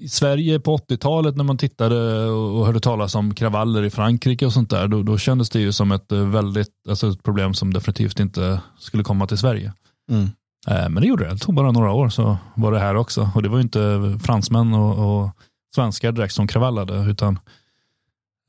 i 0.04 0.10
Sverige 0.10 0.60
på 0.60 0.78
80-talet 0.78 1.36
när 1.36 1.44
man 1.44 1.58
tittade 1.58 2.26
och 2.30 2.66
hörde 2.66 2.80
talas 2.80 3.16
om 3.16 3.36
kravaller 3.36 3.84
i 3.84 3.90
Frankrike 3.90 4.46
och 4.46 4.54
sånt 4.54 4.70
där, 4.70 4.88
då, 4.88 5.04
då 5.04 5.18
kändes 5.18 5.50
det 5.50 5.60
ju 5.60 5.72
som 5.72 5.92
ett 5.92 6.12
eh, 6.12 6.30
väldigt, 6.30 6.72
alltså 6.90 7.10
ett 7.10 7.24
problem 7.24 7.54
som 7.54 7.74
definitivt 7.74 8.20
inte 8.20 8.62
skulle 8.80 9.04
komma 9.04 9.28
till 9.28 9.38
Sverige. 9.38 9.74
Mm. 10.12 10.24
Eh, 10.68 10.90
men 10.90 10.96
det 10.96 11.08
gjorde 11.08 11.24
det, 11.26 11.34
det 11.34 11.38
tog 11.38 11.56
bara 11.56 11.72
några 11.72 11.92
år 11.92 12.10
så 12.10 12.38
var 12.56 12.72
det 12.72 12.80
här 12.80 12.96
också. 12.96 13.30
Och 13.36 13.44
det 13.44 13.50
var 13.50 13.58
ju 13.58 13.62
inte 13.62 14.20
fransmän 14.24 14.74
och, 14.74 15.24
och 15.24 15.30
svenskar 15.76 16.12
direkt 16.12 16.34
som 16.34 16.48
kravallade, 16.48 17.12
utan 17.12 17.40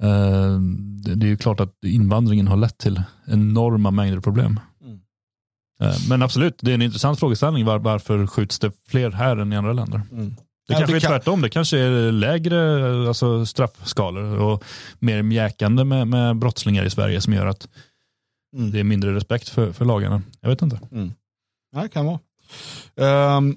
eh, 0.02 0.60
det, 1.04 1.14
det, 1.14 1.26
är 1.26 1.30
ju 1.30 1.36
klart 1.36 1.60
att 1.60 1.84
invandringen 1.84 2.48
har 2.48 2.56
lett 2.56 2.78
till 2.78 3.02
enorma 3.26 3.90
mängder 3.90 4.20
problem. 4.20 4.60
Mm. 4.84 5.00
Eh, 5.80 5.96
men 6.08 6.22
absolut, 6.22 6.58
det 6.60 6.70
är 6.70 6.74
en 6.74 6.82
intressant 6.82 7.18
frågeställning. 7.18 7.64
Var, 7.64 7.78
varför 7.78 8.26
skjuts 8.26 8.58
det 8.58 8.72
fler 8.88 9.10
här 9.10 9.36
än 9.36 9.52
i 9.52 9.56
andra 9.56 9.72
länder? 9.72 10.02
Mm. 10.12 10.34
Det 10.68 10.74
kanske 10.74 10.92
det 10.92 10.98
är 10.98 11.00
tvärtom, 11.00 11.42
det 11.42 11.50
kanske 11.50 11.78
är 11.78 12.12
lägre 12.12 13.08
alltså, 13.08 13.46
straffskalor 13.46 14.38
och 14.38 14.64
mer 14.98 15.22
mjäkande 15.22 15.84
med, 15.84 16.08
med 16.08 16.36
brottslingar 16.36 16.84
i 16.84 16.90
Sverige 16.90 17.20
som 17.20 17.32
gör 17.32 17.46
att 17.46 17.68
mm. 18.56 18.70
det 18.70 18.80
är 18.80 18.84
mindre 18.84 19.14
respekt 19.14 19.48
för, 19.48 19.72
för 19.72 19.84
lagarna. 19.84 20.22
Jag 20.40 20.48
vet 20.48 20.62
inte. 20.62 20.80
Mm. 20.92 21.12
Det 21.74 21.88
kan 21.88 22.06
vara. 22.06 22.18
Um, 23.36 23.56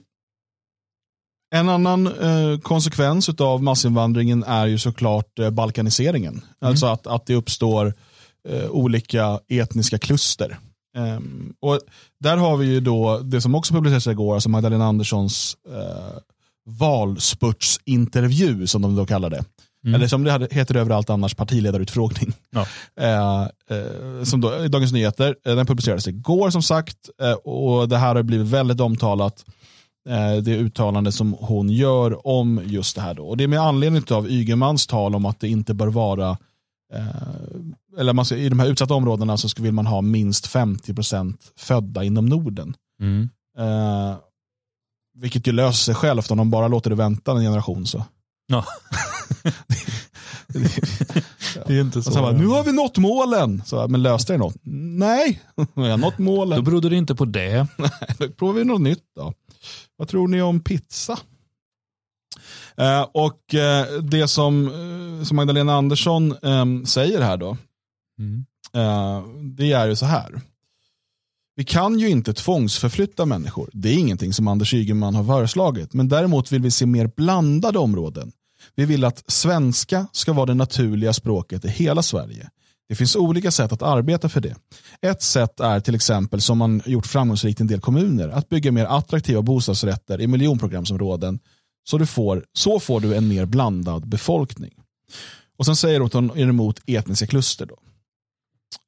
en 1.55 1.69
annan 1.69 2.07
uh, 2.07 2.59
konsekvens 2.59 3.29
av 3.29 3.63
massinvandringen 3.63 4.43
är 4.43 4.65
ju 4.65 4.77
såklart 4.77 5.39
uh, 5.39 5.49
balkaniseringen. 5.49 6.33
Mm. 6.33 6.43
Alltså 6.59 6.85
att, 6.85 7.07
att 7.07 7.25
det 7.25 7.35
uppstår 7.35 7.93
uh, 8.49 8.69
olika 8.69 9.39
etniska 9.47 9.97
kluster. 9.97 10.57
Um, 10.97 11.53
och 11.59 11.79
där 12.19 12.37
har 12.37 12.57
vi 12.57 12.65
ju 12.65 12.79
då 12.79 13.19
det 13.19 13.41
som 13.41 13.55
också 13.55 13.73
publicerades 13.73 14.07
igår, 14.07 14.33
alltså 14.33 14.49
Magdalena 14.49 14.85
Anderssons 14.85 15.57
valspurtsintervju 16.67 18.67
som 18.67 18.81
de 18.81 18.95
då 18.95 19.05
kallar 19.05 19.29
det. 19.29 19.45
Mm. 19.85 19.95
Eller 19.95 20.07
som 20.07 20.23
det 20.23 20.47
heter 20.51 20.75
överallt 20.75 21.09
annars, 21.09 21.35
partiledarutfrågning. 21.35 22.33
Ja. 22.49 22.65
Eh, 22.99 23.41
eh, 23.41 24.23
som 24.23 24.41
då, 24.41 24.65
i 24.65 24.67
Dagens 24.67 24.91
Nyheter. 24.91 25.35
Eh, 25.45 25.55
den 25.55 25.65
publicerades 25.65 26.07
igår 26.07 26.49
som 26.49 26.63
sagt 26.63 27.09
eh, 27.21 27.33
och 27.33 27.89
det 27.89 27.97
här 27.97 28.15
har 28.15 28.23
blivit 28.23 28.47
väldigt 28.47 28.79
omtalat. 28.79 29.45
Eh, 30.09 30.35
det 30.35 30.55
uttalande 30.55 31.11
som 31.11 31.35
hon 31.39 31.69
gör 31.69 32.27
om 32.27 32.61
just 32.65 32.95
det 32.95 33.01
här. 33.01 33.13
Då. 33.13 33.23
Och 33.23 33.37
det 33.37 33.43
är 33.43 33.47
med 33.47 33.59
anledning 33.59 34.03
av 34.09 34.31
Ygemans 34.31 34.87
tal 34.87 35.15
om 35.15 35.25
att 35.25 35.39
det 35.39 35.47
inte 35.47 35.73
bör 35.73 35.87
vara 35.87 36.37
eh, 36.93 37.99
eller 37.99 38.13
man 38.13 38.25
ska, 38.25 38.35
i 38.35 38.49
de 38.49 38.59
här 38.59 38.67
utsatta 38.67 38.93
områdena 38.93 39.37
så 39.37 39.63
vill 39.63 39.73
man 39.73 39.87
ha 39.87 40.01
minst 40.01 40.47
50% 40.47 41.33
födda 41.55 42.03
inom 42.03 42.25
Norden. 42.25 42.73
Mm. 43.01 43.29
Vilket 45.17 45.47
ju 45.47 45.51
löser 45.51 45.83
sig 45.83 45.95
självt 45.95 46.31
om 46.31 46.37
de 46.37 46.49
bara 46.49 46.67
låter 46.67 46.89
det 46.89 46.95
vänta 46.95 47.31
en 47.31 47.41
generation. 47.41 47.85
så. 47.85 48.05
Ja. 48.47 48.65
det 51.67 51.73
är 51.73 51.81
inte 51.81 52.03
så. 52.03 52.11
så 52.11 52.21
bara, 52.21 52.31
nu 52.31 52.47
har 52.47 52.63
vi 52.63 52.71
nått 52.71 52.97
målen. 52.97 53.63
Så, 53.65 53.87
men 53.87 54.03
löste 54.03 54.33
det 54.33 54.37
något? 54.37 54.55
Nej, 54.63 55.41
vi 55.75 55.89
har 55.89 55.97
nått 55.97 56.17
målen. 56.17 56.57
Då 56.57 56.61
berodde 56.61 56.89
det 56.89 56.95
inte 56.95 57.15
på 57.15 57.25
det. 57.25 57.67
då 58.17 58.29
provar 58.29 58.53
vi 58.53 58.63
något 58.63 58.81
nytt 58.81 59.03
då. 59.15 59.33
Vad 59.97 60.07
tror 60.07 60.27
ni 60.27 60.41
om 60.41 60.59
pizza? 60.59 61.19
Eh, 62.77 63.01
och 63.01 63.55
eh, 63.55 64.01
det 64.01 64.27
som, 64.27 64.67
eh, 64.67 65.23
som 65.23 65.37
Magdalena 65.37 65.73
Andersson 65.73 66.35
ehm, 66.43 66.85
säger 66.85 67.21
här 67.21 67.37
då, 67.37 67.57
mm. 68.19 68.45
Eh, 68.73 69.23
det 69.41 69.71
är 69.71 69.87
ju 69.87 69.95
så 69.95 70.05
här. 70.05 70.41
Vi 71.57 71.63
kan 71.63 71.99
ju 71.99 72.09
inte 72.09 72.33
tvångsförflytta 72.33 73.25
människor. 73.25 73.69
Det 73.73 73.89
är 73.89 73.97
ingenting 73.97 74.33
som 74.33 74.47
Anders 74.47 74.73
Ygeman 74.73 75.15
har 75.15 75.23
föreslagit. 75.23 75.93
Men 75.93 76.07
däremot 76.09 76.51
vill 76.51 76.61
vi 76.61 76.71
se 76.71 76.85
mer 76.85 77.11
blandade 77.15 77.79
områden. 77.79 78.31
Vi 78.75 78.85
vill 78.85 79.03
att 79.03 79.23
svenska 79.27 80.07
ska 80.11 80.33
vara 80.33 80.45
det 80.45 80.53
naturliga 80.53 81.13
språket 81.13 81.65
i 81.65 81.67
hela 81.67 82.01
Sverige. 82.01 82.49
Det 82.89 82.95
finns 82.95 83.15
olika 83.15 83.51
sätt 83.51 83.71
att 83.71 83.81
arbeta 83.81 84.29
för 84.29 84.41
det. 84.41 84.55
Ett 85.01 85.21
sätt 85.21 85.59
är 85.59 85.79
till 85.79 85.95
exempel, 85.95 86.41
som 86.41 86.57
man 86.57 86.81
gjort 86.85 87.07
framgångsrikt 87.07 87.59
i 87.59 87.63
en 87.63 87.67
del 87.67 87.81
kommuner, 87.81 88.29
att 88.29 88.49
bygga 88.49 88.71
mer 88.71 88.85
attraktiva 88.85 89.41
bostadsrätter 89.41 90.21
i 90.21 90.27
miljonprogramsområden 90.27 91.39
så, 91.89 91.97
du 91.97 92.05
får, 92.05 92.45
så 92.53 92.79
får 92.79 92.99
du 92.99 93.15
en 93.15 93.27
mer 93.27 93.45
blandad 93.45 94.07
befolkning. 94.07 94.73
Och 95.57 95.65
Sen 95.65 95.75
säger 95.75 95.99
hon 95.99 96.07
att 96.07 96.13
hon 96.13 96.31
är 96.31 96.49
emot 96.49 96.79
etniska 96.87 97.27
kluster. 97.27 97.65
Då. 97.65 97.77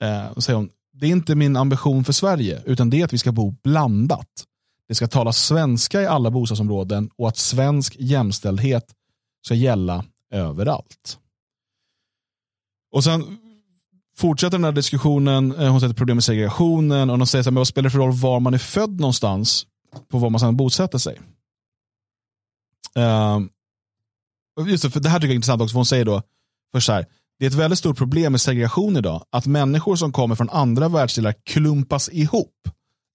Eh, 0.06 0.38
säger 0.38 0.58
hon, 0.58 0.70
det 1.00 1.08
är 1.08 1.12
inte 1.12 1.36
min 1.36 1.58
ambition 1.58 2.04
för 2.04 2.14
Sverige, 2.14 2.64
utan 2.66 2.90
det 2.90 3.02
är 3.02 3.06
att 3.06 3.14
vi 3.14 3.18
ska 3.18 3.32
bo 3.32 3.52
blandat. 3.64 4.46
Det 4.88 4.96
ska 4.96 5.08
talas 5.08 5.38
svenska 5.38 6.02
i 6.02 6.06
alla 6.06 6.32
bostadsområden 6.32 7.10
och 7.16 7.28
att 7.28 7.38
svensk 7.38 7.96
jämställdhet 8.00 8.96
ska 9.46 9.54
gälla 9.54 10.06
överallt. 10.32 11.20
Och 12.92 13.04
sen 13.04 13.38
fortsätter 14.18 14.58
den 14.58 14.64
här 14.64 14.72
diskussionen, 14.72 15.56
eh, 15.56 15.72
hon 15.72 15.82
sätter 15.82 15.94
problem 15.94 16.18
med 16.18 16.24
segregationen 16.24 17.10
och 17.10 17.18
de 17.18 17.28
säger 17.28 17.44
så 17.44 17.50
här, 17.50 17.52
men 17.52 17.60
vad 17.60 17.68
spelar 17.68 17.84
det 17.84 17.92
för 17.92 18.00
roll 18.00 18.12
var 18.12 18.40
man 18.40 18.54
är 18.54 18.58
född 18.58 19.00
någonstans 19.00 19.68
på 20.08 20.18
var 20.18 20.30
man 20.30 20.40
sedan 20.40 20.58
bosätter 20.58 20.98
sig. 20.98 21.20
Uh, 22.98 23.40
just 24.68 24.84
det, 24.84 24.92
för 24.92 25.00
det 25.00 25.10
här 25.10 25.20
tycker 25.20 25.28
jag 25.28 25.34
är 25.34 25.36
intressant 25.36 25.62
också, 25.62 25.74
för 25.74 25.80
hon 25.80 25.86
säger 25.86 26.06
då, 26.06 26.22
först 26.72 26.86
så 26.86 26.94
här, 26.94 27.06
det 27.40 27.46
är 27.46 27.50
ett 27.50 27.56
väldigt 27.56 27.80
stort 27.80 27.98
problem 27.98 28.32
med 28.32 28.42
segregation 28.42 28.98
idag, 28.98 29.24
att 29.30 29.46
människor 29.46 29.96
som 29.96 30.12
kommer 30.12 30.36
från 30.36 30.50
andra 30.50 30.90
världsdelar 30.90 31.34
klumpas 31.46 32.10
ihop 32.10 32.56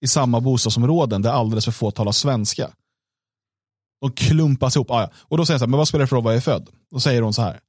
i 0.01 0.07
samma 0.07 0.41
bostadsområden 0.41 1.21
där 1.21 1.31
alldeles 1.31 1.65
för 1.65 1.71
få 1.71 1.91
talar 1.91 2.11
svenska. 2.11 2.69
De 4.01 4.11
klumpas 4.11 4.75
ihop. 4.75 4.91
Ah, 4.91 5.01
ja. 5.01 5.11
Och 5.15 5.37
då 5.37 5.45
säger 5.45 5.53
jag 5.53 5.59
så 5.59 5.65
här, 5.65 5.69
men 5.69 5.77
vad 5.77 5.87
spelar 5.87 6.03
det 6.03 6.07
för 6.07 6.15
roll 6.15 6.23
var 6.23 6.31
jag 6.31 6.37
är 6.37 6.41
född? 6.41 6.69
Då 6.91 6.99
säger 6.99 7.21
hon 7.21 7.33
så 7.33 7.41
här, 7.41 7.59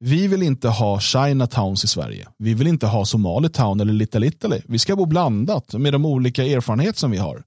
vi 0.00 0.26
vill 0.26 0.42
inte 0.42 0.68
ha 0.68 1.00
Chinatowns 1.00 1.84
i 1.84 1.86
Sverige. 1.86 2.28
Vi 2.38 2.54
vill 2.54 2.66
inte 2.66 2.86
ha 2.86 3.04
Somalitown 3.04 3.80
eller 3.80 3.92
Little 3.92 4.26
Italy. 4.26 4.60
Vi 4.64 4.78
ska 4.78 4.96
bo 4.96 5.06
blandat 5.06 5.72
med 5.72 5.92
de 5.92 6.04
olika 6.06 6.44
erfarenheter 6.44 6.98
som 6.98 7.10
vi 7.10 7.18
har. 7.18 7.42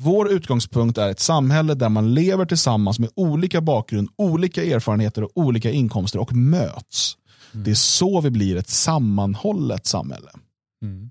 Vår 0.00 0.32
utgångspunkt 0.32 0.98
är 0.98 1.08
ett 1.08 1.20
samhälle 1.20 1.74
där 1.74 1.88
man 1.88 2.14
lever 2.14 2.44
tillsammans 2.44 2.98
med 2.98 3.10
olika 3.14 3.60
bakgrund, 3.60 4.08
olika 4.16 4.64
erfarenheter 4.64 5.22
och 5.22 5.30
olika 5.34 5.70
inkomster 5.70 6.18
och 6.18 6.32
möts. 6.32 7.16
Mm. 7.52 7.64
Det 7.64 7.70
är 7.70 7.74
så 7.74 8.20
vi 8.20 8.30
blir 8.30 8.56
ett 8.56 8.68
sammanhållet 8.68 9.86
samhälle. 9.86 10.30
Mm. 10.84 11.10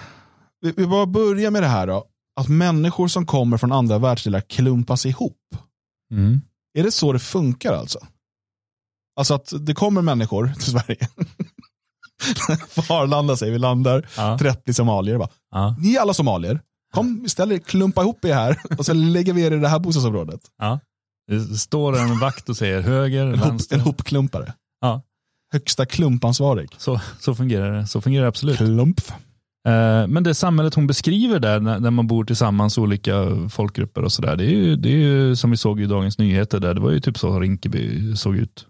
Vi, 0.62 0.72
vi 0.78 0.88
bara 0.88 1.06
börjar 1.06 1.52
med 1.52 1.64
det 1.64 1.68
här 1.68 1.88
då. 1.88 2.06
Att 2.40 2.48
människor 2.48 3.08
som 3.08 3.26
kommer 3.26 3.58
från 3.58 3.72
andra 3.72 3.98
världsdelar 3.98 4.42
klumpas 4.42 5.06
ihop. 5.06 5.56
Mm. 6.12 6.42
Är 6.78 6.84
det 6.84 6.92
så 6.92 7.14
det 7.14 7.20
funkar 7.20 7.74
alltså? 7.74 8.00
Alltså 9.20 9.34
att 9.34 9.54
det 9.66 9.74
kommer 9.74 10.02
människor 10.02 10.48
till 10.60 10.72
Sverige. 10.72 11.08
På 12.88 12.94
Arlanda 12.94 13.38
säger 13.38 13.54
vi 13.54 13.60
landar, 13.60 14.10
ja. 14.18 14.38
30 14.40 14.74
somalier. 14.74 15.18
Bara, 15.18 15.30
ja. 15.52 15.76
Ni 15.80 15.96
är 15.96 16.02
alla 16.02 16.14
somalier. 16.14 16.62
Kom 16.94 17.26
istället, 17.26 17.66
klumpa 17.66 18.02
ihop 18.02 18.26
er 18.26 18.34
här 18.34 18.62
och 18.78 18.86
så 18.86 18.94
lägger 18.94 19.34
vi 19.34 19.42
er 19.42 19.52
i 19.52 19.58
det 19.60 19.68
här 19.68 19.80
bostadsområdet. 19.80 20.42
Ja. 20.58 20.80
Det 21.28 21.40
står 21.40 21.98
en 21.98 22.20
vakt 22.20 22.50
och 22.50 22.58
säger 22.58 22.82
höger, 22.82 23.26
en 23.26 23.40
vänster. 23.40 23.76
En 23.76 23.82
hopklumpare. 23.82 24.54
Ja. 24.82 25.02
Högsta 25.54 25.86
klumpansvarig. 25.86 26.70
Så, 26.78 27.02
så 27.20 27.36
fungerar 27.36 27.72
det. 27.72 27.88
Så 27.88 28.02
fungerar 28.02 28.24
det 28.24 28.30
absolut. 28.30 28.58
Klump. 28.58 29.02
Eh, 29.68 30.08
men 30.08 30.24
det 30.24 30.34
samhället 30.34 30.74
hon 30.74 30.88
beskriver 30.88 31.40
där, 31.40 31.60
när 31.60 31.92
man 31.92 32.08
bor 32.08 32.24
tillsammans, 32.24 32.78
olika 32.78 33.14
folkgrupper 33.50 34.02
och 34.02 34.12
sådär, 34.12 34.36
det, 34.36 34.46
är 34.46 34.50
ju, 34.50 34.76
det 34.76 34.90
är 34.90 34.98
ju 34.98 35.36
som 35.36 35.52
vi 35.52 35.58
såg 35.58 35.82
i 35.82 35.86
Dagens 35.86 36.18
Nyheter, 36.18 36.60
där, 36.60 36.74
det 36.74 36.82
var 36.82 36.92
ju 36.92 37.00
typ 37.00 37.18
så 37.18 37.40
Rinkeby 37.40 38.16
såg 38.16 38.38
ut. 38.38 38.66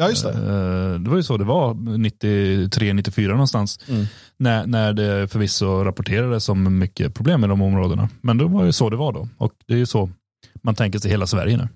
Ja, 0.00 0.08
just 0.08 0.24
det. 0.24 0.32
Eh, 0.32 1.00
det 1.00 1.10
var 1.10 1.16
ju 1.16 1.22
så 1.22 1.36
det 1.36 1.44
var 1.44 1.74
93-94 1.74 3.28
någonstans. 3.28 3.80
Mm. 3.88 4.06
När, 4.36 4.66
när 4.66 4.92
det 4.92 5.28
förvisso 5.28 5.84
rapporterades 5.84 6.48
om 6.48 6.78
mycket 6.78 7.14
problem 7.14 7.40
med 7.40 7.50
de 7.50 7.62
områdena. 7.62 8.08
Men 8.20 8.38
det 8.38 8.44
var 8.44 8.64
ju 8.64 8.72
så 8.72 8.90
det 8.90 8.96
var 8.96 9.12
då. 9.12 9.28
Och 9.38 9.52
det 9.66 9.74
är 9.74 9.78
ju 9.78 9.86
så 9.86 10.10
man 10.68 10.74
tänker 10.74 10.98
sig 10.98 11.10
hela 11.10 11.26
Sverige 11.26 11.56
nu. 11.56 11.68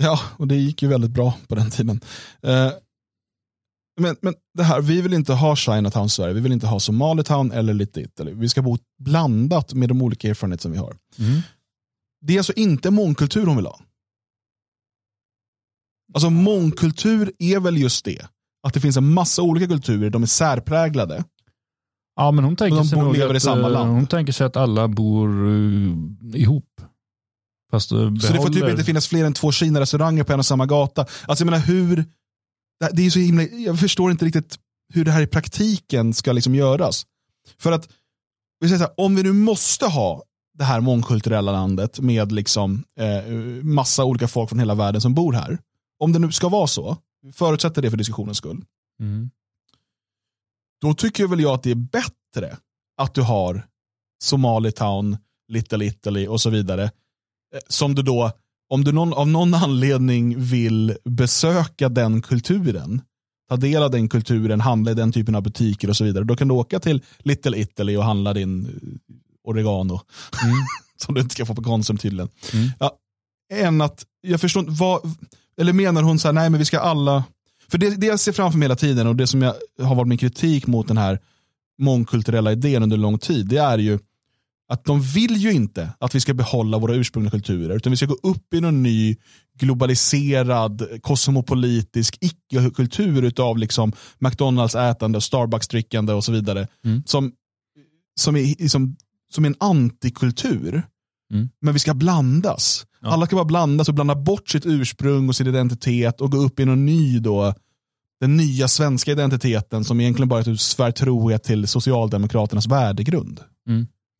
Ja, 0.00 0.20
och 0.36 0.48
det 0.48 0.56
gick 0.56 0.82
ju 0.82 0.88
väldigt 0.88 1.10
bra 1.10 1.34
på 1.48 1.54
den 1.54 1.70
tiden. 1.70 2.00
Eh, 2.42 2.72
Men, 4.00 4.16
men 4.20 4.34
det 4.54 4.62
här, 4.62 4.80
vi 4.80 5.00
vill 5.00 5.14
inte 5.14 5.32
ha 5.32 5.56
Chinatown 5.56 6.10
Sverige, 6.10 6.34
vi 6.34 6.40
vill 6.40 6.52
inte 6.52 6.66
ha 6.66 6.80
Somalitown 6.80 7.52
eller 7.52 7.74
Little 7.74 8.02
Italy. 8.02 8.32
Vi 8.32 8.48
ska 8.48 8.62
bo 8.62 8.78
blandat 8.98 9.74
med 9.74 9.88
de 9.88 10.02
olika 10.02 10.28
erfarenheter 10.28 10.62
som 10.62 10.72
vi 10.72 10.78
har. 10.78 10.96
Mm. 11.18 11.40
Det 12.26 12.34
är 12.34 12.38
alltså 12.38 12.52
inte 12.52 12.90
mångkultur 12.90 13.46
hon 13.46 13.56
vill 13.56 13.66
ha. 13.66 13.80
Alltså 16.14 16.30
mångkultur 16.30 17.32
är 17.38 17.60
väl 17.60 17.76
just 17.76 18.04
det. 18.04 18.26
Att 18.66 18.74
det 18.74 18.80
finns 18.80 18.96
en 18.96 19.12
massa 19.12 19.42
olika 19.42 19.66
kulturer, 19.66 20.10
de 20.10 20.22
är 20.22 20.26
särpräglade. 20.26 21.24
Ja, 22.16 22.30
men 22.30 22.44
hon 22.44 22.56
tänker, 22.56 22.82
sig 22.82 22.98
att, 22.98 23.72
eh, 23.72 23.86
hon 23.86 24.06
tänker 24.06 24.32
sig 24.32 24.46
att 24.46 24.56
alla 24.56 24.88
bor 24.88 25.46
uh, 25.46 25.96
ihop. 26.34 26.80
Uh, 27.74 27.78
Så 27.78 27.94
det 27.96 28.18
får 28.20 28.44
typ 28.44 28.54
behåller- 28.54 28.70
inte 28.70 28.84
finnas 28.84 29.08
fler 29.08 29.24
än 29.24 29.32
två 29.34 29.52
Kina-restauranger 29.52 30.24
på 30.24 30.32
en 30.32 30.38
och 30.38 30.46
samma 30.46 30.66
gata. 30.66 31.06
Alltså 31.26 31.44
jag 31.44 31.50
menar 31.50 31.58
hur, 31.66 32.04
det 32.92 33.06
är 33.06 33.10
så 33.10 33.18
himla, 33.18 33.42
jag 33.42 33.80
förstår 33.80 34.10
inte 34.10 34.24
riktigt 34.24 34.58
hur 34.94 35.04
det 35.04 35.10
här 35.10 35.22
i 35.22 35.26
praktiken 35.26 36.14
ska 36.14 36.32
liksom 36.32 36.54
göras. 36.54 37.06
För 37.58 37.72
att, 37.72 37.88
vi 38.60 38.68
säger 38.68 38.78
så 38.78 38.84
här, 38.84 38.94
om 38.96 39.16
vi 39.16 39.22
nu 39.22 39.32
måste 39.32 39.86
ha 39.86 40.22
det 40.58 40.64
här 40.64 40.80
mångkulturella 40.80 41.52
landet 41.52 42.00
med 42.00 42.32
liksom 42.32 42.84
eh, 42.98 43.32
massa 43.62 44.04
olika 44.04 44.28
folk 44.28 44.48
från 44.48 44.58
hela 44.58 44.74
världen 44.74 45.00
som 45.00 45.14
bor 45.14 45.32
här. 45.32 45.58
Om 45.98 46.12
det 46.12 46.18
nu 46.18 46.32
ska 46.32 46.48
vara 46.48 46.66
så, 46.66 46.96
förutsätter 47.34 47.82
det 47.82 47.90
för 47.90 47.96
diskussionens 47.96 48.38
skull. 48.38 48.64
Mm. 49.00 49.30
då 50.80 50.94
tycker 50.94 51.26
väl 51.26 51.40
jag 51.40 51.54
att 51.54 51.62
det 51.62 51.70
är 51.70 51.74
bättre 51.74 52.56
att 52.96 53.14
du 53.14 53.22
har 53.22 53.66
Somalitown, 54.22 55.16
Little 55.48 55.84
Italy 55.84 56.26
och 56.26 56.40
så 56.40 56.50
vidare. 56.50 56.90
Som 57.68 57.94
du 57.94 58.02
då, 58.02 58.32
om 58.68 58.84
du 58.84 58.92
någon, 58.92 59.12
av 59.12 59.28
någon 59.28 59.54
anledning 59.54 60.40
vill 60.42 60.96
besöka 61.04 61.88
den 61.88 62.22
kulturen, 62.22 63.00
ta 63.48 63.56
del 63.56 63.82
av 63.82 63.90
den 63.90 64.08
kulturen, 64.08 64.60
handla 64.60 64.90
i 64.90 64.94
den 64.94 65.12
typen 65.12 65.34
av 65.34 65.42
butiker 65.42 65.88
och 65.88 65.96
så 65.96 66.04
vidare. 66.04 66.24
Då 66.24 66.36
kan 66.36 66.48
du 66.48 66.54
åka 66.54 66.80
till 66.80 67.02
Little 67.18 67.58
Italy 67.58 67.96
och 67.96 68.04
handla 68.04 68.32
din 68.32 68.66
eh, 68.66 69.50
oregano. 69.50 70.00
som 70.96 71.14
du 71.14 71.20
inte 71.20 71.34
ska 71.34 71.46
få 71.46 71.54
på 71.54 71.62
Konsum 71.62 71.98
tydligen. 71.98 72.28
Mm. 72.52 72.70
Ja, 72.80 72.98
än 73.52 73.80
att, 73.80 74.04
jag 74.20 74.40
förstår 74.40 74.64
vad, 74.68 75.14
eller 75.60 75.72
menar 75.72 76.02
hon 76.02 76.18
så 76.18 76.28
här, 76.28 76.32
nej 76.32 76.50
men 76.50 76.58
vi 76.58 76.64
ska 76.64 76.80
alla, 76.80 77.24
för 77.68 77.78
det, 77.78 78.00
det 78.00 78.06
jag 78.06 78.20
ser 78.20 78.32
framför 78.32 78.58
mig 78.58 78.66
hela 78.66 78.76
tiden 78.76 79.06
och 79.06 79.16
det 79.16 79.26
som 79.26 79.42
jag 79.42 79.54
har 79.82 79.94
varit 79.94 80.08
min 80.08 80.18
kritik 80.18 80.66
mot 80.66 80.88
den 80.88 80.98
här 80.98 81.18
mångkulturella 81.78 82.52
idén 82.52 82.82
under 82.82 82.96
lång 82.96 83.18
tid, 83.18 83.46
det 83.46 83.56
är 83.56 83.78
ju 83.78 83.98
att 84.68 84.84
de 84.84 85.00
vill 85.00 85.36
ju 85.36 85.52
inte 85.52 85.92
att 85.98 86.14
vi 86.14 86.20
ska 86.20 86.34
behålla 86.34 86.78
våra 86.78 86.94
ursprungliga 86.94 87.30
kulturer, 87.30 87.76
utan 87.76 87.90
vi 87.90 87.96
ska 87.96 88.06
gå 88.06 88.18
upp 88.22 88.54
i 88.54 88.60
någon 88.60 88.82
ny 88.82 89.16
globaliserad, 89.58 90.88
kosmopolitisk 91.02 92.18
icke-kultur 92.20 93.22
utav 93.22 93.58
liksom 93.58 93.92
McDonalds-ätande, 94.18 95.20
Starbucks-drickande 95.20 96.12
och 96.12 96.24
så 96.24 96.32
vidare. 96.32 96.68
Mm. 96.84 97.02
Som, 97.06 97.32
som, 98.20 98.36
är, 98.36 98.68
som, 98.68 98.96
som 99.32 99.44
är 99.44 99.48
en 99.48 99.56
antikultur. 99.60 100.82
Mm. 101.32 101.48
Men 101.60 101.74
vi 101.74 101.80
ska 101.80 101.94
blandas. 101.94 102.86
Ja. 103.00 103.08
Alla 103.08 103.26
ska 103.26 103.36
bara 103.36 103.44
blandas 103.44 103.88
och 103.88 103.94
blanda 103.94 104.14
bort 104.14 104.48
sitt 104.48 104.66
ursprung 104.66 105.28
och 105.28 105.36
sin 105.36 105.46
identitet 105.46 106.20
och 106.20 106.30
gå 106.30 106.38
upp 106.38 106.60
i 106.60 106.64
någon 106.64 106.86
ny 106.86 107.18
då, 107.18 107.54
den 108.20 108.36
nya 108.36 108.68
svenska 108.68 109.12
identiteten 109.12 109.84
som 109.84 110.00
egentligen 110.00 110.28
bara 110.28 110.40
är 110.40 110.52
att 110.52 110.60
svär 110.60 110.90
trohet 110.90 111.44
till 111.44 111.68
Socialdemokraternas 111.68 112.66
värdegrund. 112.66 113.40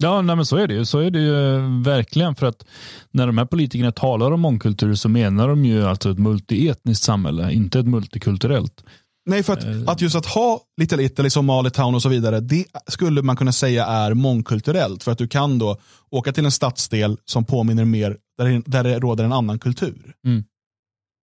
Ja, 0.04 0.22
nej, 0.22 0.36
men 0.36 0.46
så 0.46 0.56
är 0.56 0.66
det 0.68 0.74
ju. 0.74 0.84
Så 0.84 0.98
är 0.98 1.10
det 1.10 1.20
ju 1.20 1.56
eh, 1.56 1.82
verkligen. 1.82 2.34
För 2.34 2.46
att 2.46 2.64
när 3.10 3.26
de 3.26 3.38
här 3.38 3.44
politikerna 3.44 3.92
talar 3.92 4.30
om 4.32 4.40
mångkultur 4.40 4.94
så 4.94 5.08
menar 5.08 5.48
de 5.48 5.64
ju 5.64 5.84
alltså 5.84 6.10
ett 6.10 6.18
multietniskt 6.18 7.04
samhälle, 7.04 7.52
inte 7.52 7.78
ett 7.78 7.86
multikulturellt. 7.86 8.84
Nej, 9.26 9.42
för 9.42 9.52
att, 9.52 9.64
Eh. 9.64 9.82
att 9.86 10.00
just 10.00 10.16
att 10.16 10.26
ha 10.26 10.60
Little 10.80 11.02
Italy, 11.02 11.30
Somalitown 11.30 11.94
och 11.94 12.02
så 12.02 12.08
vidare, 12.08 12.40
det 12.40 12.64
skulle 12.86 13.22
man 13.22 13.36
kunna 13.36 13.52
säga 13.52 13.86
är 13.86 14.14
mångkulturellt. 14.14 15.02
För 15.02 15.12
att 15.12 15.18
du 15.18 15.28
kan 15.28 15.58
då 15.58 15.78
åka 16.10 16.32
till 16.32 16.44
en 16.44 16.52
stadsdel 16.52 17.16
som 17.24 17.44
påminner 17.44 17.84
mer, 17.84 18.16
där 18.38 18.62
där 18.66 18.84
det 18.84 18.98
råder 18.98 19.24
en 19.24 19.32
annan 19.32 19.58
kultur. 19.58 20.14
Mm. 20.26 20.44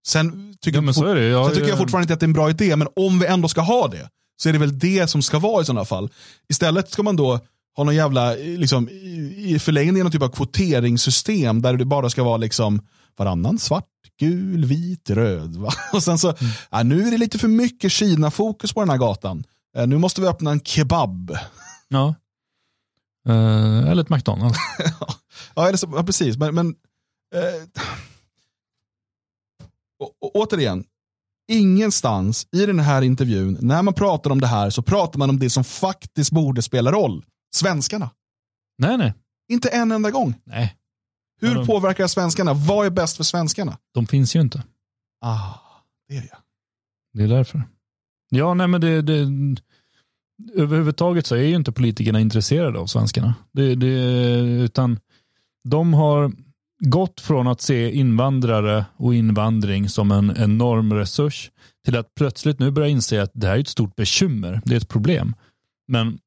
Sen 0.08 0.56
tycker, 0.62 0.82
Ja, 0.82 1.20
jag. 1.20 1.24
Jag, 1.24 1.46
sen 1.46 1.56
tycker 1.56 1.70
jag 1.70 1.78
fortfarande 1.78 2.04
inte 2.04 2.14
att 2.14 2.20
det 2.20 2.24
är 2.24 2.28
en 2.28 2.34
bra 2.34 2.50
idé, 2.50 2.76
men 2.76 2.88
om 2.96 3.20
vi 3.20 3.26
ändå 3.26 3.48
ska 3.48 3.62
ha 3.62 3.88
det, 3.88 4.10
så 4.44 4.50
är 4.50 4.54
det 4.54 4.60
väl 4.60 4.80
det 4.80 5.10
som 5.10 5.22
ska 5.22 5.40
vara 5.40 5.62
i 5.62 5.66
sådana 5.66 5.86
fall. 5.86 6.10
Istället 6.50 6.92
ska 6.92 7.04
man 7.04 7.16
då 7.16 7.40
ha 7.76 7.84
någon 7.84 7.96
jävla, 7.96 8.38
eh, 8.38 8.60
liksom, 8.60 8.90
i 9.36 9.60
förlängningen 9.60 10.04
någon 10.04 10.12
typ 10.12 10.22
av 10.22 10.30
kvoteringssystem 10.30 11.62
där 11.62 11.78
det 11.78 11.86
bara 11.86 12.10
ska 12.10 12.24
vara 12.24 12.38
liksom 12.38 12.82
varannan 13.18 13.60
svart, 13.60 13.86
gul, 14.20 14.66
vit, 14.66 15.10
röd. 15.10 15.56
Va? 15.56 15.70
Och 15.94 16.04
sen 16.04 16.18
så, 16.20 16.34
ja, 16.70 16.84
nu 16.84 17.08
är 17.08 17.12
det 17.12 17.18
lite 17.18 17.40
för 17.40 17.48
mycket 17.48 17.92
Kina-fokus 17.92 18.74
på 18.74 18.80
den 18.80 18.90
här 18.90 18.98
gatan. 18.98 19.44
Eh, 19.78 19.88
Nu 19.88 19.98
måste 19.98 20.22
vi 20.22 20.28
öppna 20.28 20.52
en 20.52 20.60
kebab. 20.60 21.38
Ja. 21.88 22.16
Eh, 23.28 23.88
eller 23.90 24.02
ett 24.04 24.10
McDonalds. 24.10 24.58
ja, 25.56 25.68
eller 25.68 25.78
så, 25.78 25.94
ja, 25.96 26.04
precis. 26.04 26.38
Men, 26.38 26.56
men 26.56 26.68
eh, 27.36 27.64
å- 30.00 30.12
å- 30.22 30.32
återigen, 30.34 30.84
ingenstans 31.52 32.48
i 32.52 32.66
den 32.66 32.80
här 32.80 33.02
intervjun, 33.02 33.58
när 33.62 33.82
man 33.82 33.94
pratar 33.94 34.30
om 34.32 34.42
det 34.42 34.48
här, 34.48 34.70
så 34.70 34.82
pratar 34.82 35.20
man 35.20 35.30
om 35.30 35.40
det 35.40 35.50
som 35.50 35.64
faktiskt 35.64 36.32
borde 36.32 36.62
spela 36.62 36.92
roll. 36.92 37.26
Svenskarna. 37.54 38.10
nej, 38.78 38.98
nej. 38.98 39.14
Inte 39.50 39.70
en 39.70 39.92
enda 39.92 40.12
gång. 40.12 40.34
Nej, 40.44 40.76
Hur 41.42 41.56
de- 41.56 41.68
påverkar 41.68 42.08
svenskarna? 42.08 42.54
Vad 42.54 42.86
är 42.86 42.90
bäst 42.90 43.18
för 43.18 43.24
svenskarna? 43.24 43.78
de 43.94 44.08
finns 44.08 44.36
ju 44.36 44.42
inte. 44.42 44.64
Ah, 45.22 45.54
det 46.08 46.18
är 46.18 46.22
det. 46.22 46.38
Det 47.14 47.24
är 47.24 47.28
därför. 47.28 47.64
Ja, 48.30 48.54
nej 48.54 48.68
men 48.68 48.82
det, 48.82 49.02
det 49.02 49.28
överhuvudtaget 50.56 51.26
så 51.28 51.36
är 51.36 51.42
ju 51.44 51.56
inte 51.56 51.72
politikerna 51.72 52.20
intresserade 52.20 52.80
av 52.80 52.86
svenskarna. 52.88 53.36
Det, 53.52 53.76
det, 53.76 53.88
utan 54.64 55.00
de 55.64 55.94
har 55.94 56.32
gått 56.80 57.22
från 57.22 57.48
att 57.48 57.62
se 57.62 57.92
invandrare 57.92 58.86
och 58.98 59.16
invandring 59.16 59.90
som 59.90 60.12
en 60.12 60.34
enorm 60.38 60.94
resurs 60.94 61.52
till 61.86 61.98
att 61.98 62.16
plötsligt 62.16 62.60
nu 62.60 62.72
börja 62.72 62.88
inse 62.88 63.22
att 63.24 63.32
det 63.34 63.48
här 63.48 63.56
är 63.56 63.60
ett 63.60 63.68
stort 63.68 63.96
bekymmer. 63.96 64.62
Det 64.66 64.74
är 64.74 64.78
ett 64.78 64.90
problem. 64.90 65.36
Men 65.88 66.20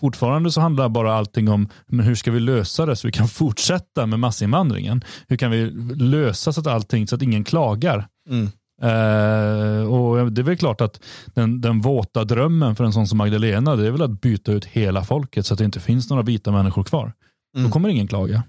fortfarande 0.00 0.52
så 0.52 0.60
handlar 0.60 0.88
bara 0.88 1.14
allting 1.14 1.48
om 1.48 1.68
men 1.86 2.06
hur 2.06 2.14
ska 2.14 2.30
vi 2.30 2.40
lösa 2.40 2.86
det 2.86 2.96
så 2.96 3.08
vi 3.08 3.12
kan 3.12 3.28
fortsätta 3.28 4.06
med 4.06 4.20
massinvandringen. 4.20 5.04
Hur 5.28 5.36
kan 5.36 5.50
vi 5.50 5.70
lösa 5.96 6.52
så 6.52 6.60
att 6.60 6.66
allting 6.66 7.08
så 7.08 7.16
att 7.16 7.22
ingen 7.22 7.44
klagar. 7.44 8.08
Mm. 8.30 8.50
Eh, 8.82 9.92
och 9.92 10.32
Det 10.32 10.40
är 10.40 10.44
väl 10.44 10.56
klart 10.56 10.80
att 10.80 11.00
den, 11.34 11.60
den 11.60 11.80
våta 11.80 12.24
drömmen 12.24 12.76
för 12.76 12.84
en 12.84 12.92
sån 12.92 13.08
som 13.08 13.18
Magdalena 13.18 13.76
det 13.76 13.86
är 13.86 13.90
väl 13.90 14.02
att 14.02 14.20
byta 14.20 14.52
ut 14.52 14.64
hela 14.64 15.04
folket 15.04 15.46
så 15.46 15.54
att 15.54 15.58
det 15.58 15.64
inte 15.64 15.80
finns 15.80 16.10
några 16.10 16.22
vita 16.22 16.52
människor 16.52 16.84
kvar. 16.84 17.12
Mm. 17.56 17.66
Då 17.66 17.72
kommer 17.72 17.88
ingen 17.88 18.08
klaga. 18.08 18.42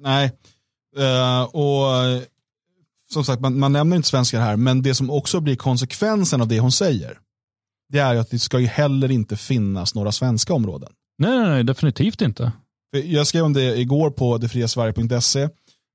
Nej, 0.00 0.32
Eh, 0.96 1.42
och 1.42 1.86
som 3.10 3.24
sagt, 3.24 3.40
man, 3.40 3.58
man 3.58 3.72
nämner 3.72 3.96
inte 3.96 4.08
svenskar 4.08 4.40
här, 4.40 4.56
men 4.56 4.82
det 4.82 4.94
som 4.94 5.10
också 5.10 5.40
blir 5.40 5.56
konsekvensen 5.56 6.40
av 6.40 6.48
det 6.48 6.60
hon 6.60 6.72
säger, 6.72 7.18
det 7.92 7.98
är 7.98 8.16
att 8.16 8.30
det 8.30 8.38
ska 8.38 8.58
ju 8.60 8.66
heller 8.66 9.10
inte 9.10 9.36
finnas 9.36 9.94
några 9.94 10.12
svenska 10.12 10.54
områden. 10.54 10.92
Nej, 11.18 11.38
nej, 11.38 11.48
nej 11.48 11.64
definitivt 11.64 12.20
inte. 12.20 12.52
Jag 13.04 13.26
skrev 13.26 13.44
om 13.44 13.52
det 13.52 13.78
igår 13.80 14.10
på 14.10 14.38
detfriasverige.se. 14.38 15.42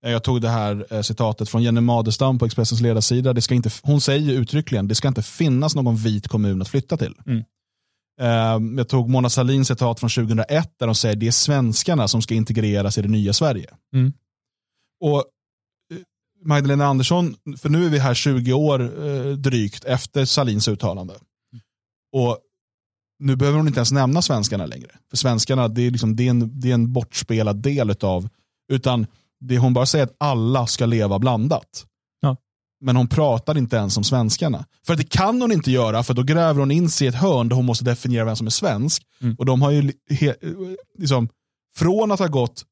Eh, 0.05 0.12
Jag 0.12 0.23
tog 0.23 0.41
det 0.41 0.49
här 0.49 0.86
eh, 0.93 1.01
citatet 1.01 1.49
från 1.49 1.63
Jenny 1.63 1.81
Madestam 1.81 2.39
på 2.39 2.45
Expressens 2.45 2.81
ledarsida. 2.81 3.33
Det 3.33 3.41
ska 3.41 3.55
inte, 3.55 3.69
hon 3.83 4.01
säger 4.01 4.33
uttryckligen, 4.33 4.88
det 4.88 4.95
ska 4.95 5.07
inte 5.07 5.21
finnas 5.21 5.75
någon 5.75 5.95
vit 5.95 6.27
kommun 6.27 6.62
att 6.62 6.67
flytta 6.67 6.97
till. 6.97 7.13
Mm. 7.25 7.43
Eh, 8.21 8.77
Jag 8.77 8.89
tog 8.89 9.10
Mona 9.10 9.29
Sahlins 9.29 9.67
citat 9.67 9.99
från 9.99 10.10
2001 10.10 10.73
där 10.79 10.86
de 10.86 10.95
säger 10.95 11.15
det 11.15 11.27
är 11.27 11.31
svenskarna 11.31 12.07
som 12.07 12.21
ska 12.21 12.36
integreras 12.36 12.97
i 12.97 13.01
det 13.01 13.07
nya 13.07 13.33
Sverige. 13.33 13.69
Mm. 13.93 14.13
Och 15.03 15.17
eh, 15.17 15.23
Magdalena 16.45 16.86
Andersson, 16.86 17.36
för 17.57 17.69
nu 17.69 17.86
är 17.86 17.89
vi 17.89 17.99
här 17.99 18.13
20 18.13 18.53
år 18.53 18.79
drygt 19.36 19.86
efter 19.86 20.25
Salins 20.25 20.67
uttalande. 20.67 21.13
Och 22.13 22.37
nu 23.19 23.35
behöver 23.35 23.57
hon 23.57 23.67
inte 23.67 23.79
ens 23.79 23.91
nämna 23.91 24.21
svenskarna 24.21 24.65
längre. 24.65 24.89
För 25.09 25.17
svenskarna, 25.17 25.67
det 25.67 25.81
är, 25.81 25.91
liksom, 25.91 26.15
det 26.15 26.23
är, 26.23 26.29
en, 26.29 26.59
det 26.59 26.69
är 26.69 26.73
en 26.73 26.93
bortspelad 26.93 27.55
del 27.61 27.89
utav, 27.89 28.29
utan 28.71 29.07
det 29.39 29.57
hon 29.57 29.73
bara 29.73 29.85
säger 29.85 30.05
att 30.05 30.15
alla 30.17 30.67
ska 30.67 30.85
leva 30.85 31.19
blandat. 31.19 31.85
Ja. 32.21 32.37
Men 32.81 32.95
hon 32.95 33.07
pratar 33.07 33.57
inte 33.57 33.75
ens 33.75 33.97
om 33.97 34.03
svenskarna. 34.03 34.65
För 34.85 34.95
det 34.95 35.09
kan 35.09 35.41
hon 35.41 35.51
inte 35.51 35.71
göra, 35.71 36.03
för 36.03 36.13
då 36.13 36.23
gräver 36.23 36.59
hon 36.59 36.71
in 36.71 36.89
sig 36.89 37.05
i 37.05 37.07
ett 37.07 37.15
hörn 37.15 37.49
där 37.49 37.55
hon 37.55 37.65
måste 37.65 37.85
definiera 37.85 38.25
vem 38.25 38.35
som 38.35 38.47
är 38.47 38.51
svensk. 38.51 39.03
Mm. 39.21 39.35
Och 39.35 39.45
de 39.45 39.61
har 39.61 39.71
ju 39.71 39.91
he, 40.09 40.35
liksom, 40.97 41.29
från 41.77 42.11
att 42.11 42.19
ha 42.19 42.27
gått, 42.27 42.65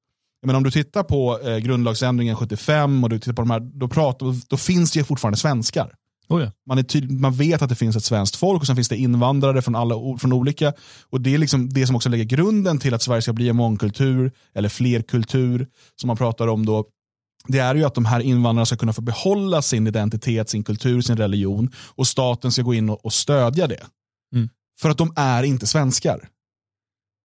menar, 0.45 0.57
om 0.57 0.63
du 0.63 0.71
tittar 0.71 1.03
på 1.03 1.39
eh, 1.39 1.57
grundlagsändringen 1.57 2.35
75 2.35 3.03
och 3.03 3.09
du 3.09 3.19
tittar 3.19 3.33
på 3.33 3.41
de 3.41 3.51
här, 3.51 3.59
då, 3.59 3.87
pratar, 3.87 4.49
då 4.49 4.57
finns 4.57 4.91
det 4.91 4.99
ju 4.99 5.03
fortfarande 5.03 5.37
svenskar. 5.37 5.95
Oh 6.29 6.41
ja. 6.43 6.51
Man, 6.67 6.77
är 6.77 6.83
tydlig, 6.83 7.19
man 7.19 7.33
vet 7.33 7.61
att 7.61 7.69
det 7.69 7.75
finns 7.75 7.95
ett 7.95 8.03
svenskt 8.03 8.35
folk 8.35 8.61
och 8.61 8.67
sen 8.67 8.75
finns 8.75 8.89
det 8.89 8.97
invandrare 8.97 9.61
från, 9.61 9.75
alla, 9.75 9.95
från 10.19 10.33
olika. 10.33 10.73
Och 11.09 11.21
det 11.21 11.33
är 11.33 11.38
liksom 11.38 11.69
det 11.69 11.88
som 11.88 11.95
också 11.95 12.09
lägger 12.09 12.23
grunden 12.23 12.79
till 12.79 12.93
att 12.93 13.01
Sverige 13.01 13.21
ska 13.21 13.33
bli 13.33 13.49
en 13.49 13.55
mångkultur 13.55 14.31
eller 14.53 14.69
flerkultur 14.69 15.67
som 15.95 16.07
man 16.07 16.17
pratar 16.17 16.47
om 16.47 16.65
då 16.65 16.85
det 17.47 17.59
är 17.59 17.75
ju 17.75 17.83
att 17.83 17.95
de 17.95 18.05
här 18.05 18.19
invandrarna 18.19 18.65
ska 18.65 18.77
kunna 18.77 18.93
få 18.93 19.01
behålla 19.01 19.61
sin 19.61 19.88
identitet, 19.88 20.49
sin 20.49 20.63
kultur, 20.63 21.01
sin 21.01 21.17
religion 21.17 21.71
och 21.95 22.07
staten 22.07 22.51
ska 22.51 22.61
gå 22.61 22.73
in 22.73 22.89
och, 22.89 23.05
och 23.05 23.13
stödja 23.13 23.67
det. 23.67 23.83
Mm. 24.35 24.49
För 24.81 24.89
att 24.89 24.97
de 24.97 25.13
är 25.15 25.43
inte 25.43 25.67
svenskar. 25.67 26.27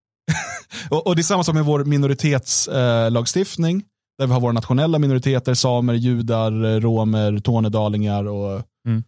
och, 0.89 1.07
och, 1.07 1.15
Det 1.15 1.21
är 1.21 1.23
samma 1.23 1.43
sak 1.43 1.55
med 1.55 1.65
vår 1.65 1.83
minoritetslagstiftning. 1.83 3.77
Eh, 3.77 3.83
där 4.17 4.27
vi 4.27 4.33
har 4.33 4.39
våra 4.39 4.51
nationella 4.51 4.99
minoriteter, 4.99 5.53
samer, 5.53 5.93
judar, 5.93 6.79
romer, 6.79 7.39
tornedalingar 7.39 8.27
och 8.27 8.61
mm. 8.87 9.03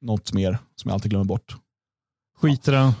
något 0.00 0.32
mer 0.32 0.58
som 0.76 0.88
jag 0.88 0.94
alltid 0.94 1.10
glömmer 1.10 1.24
bort. 1.24 1.56
Skit 2.40 2.68
i 2.68 2.70
det. 2.70 2.92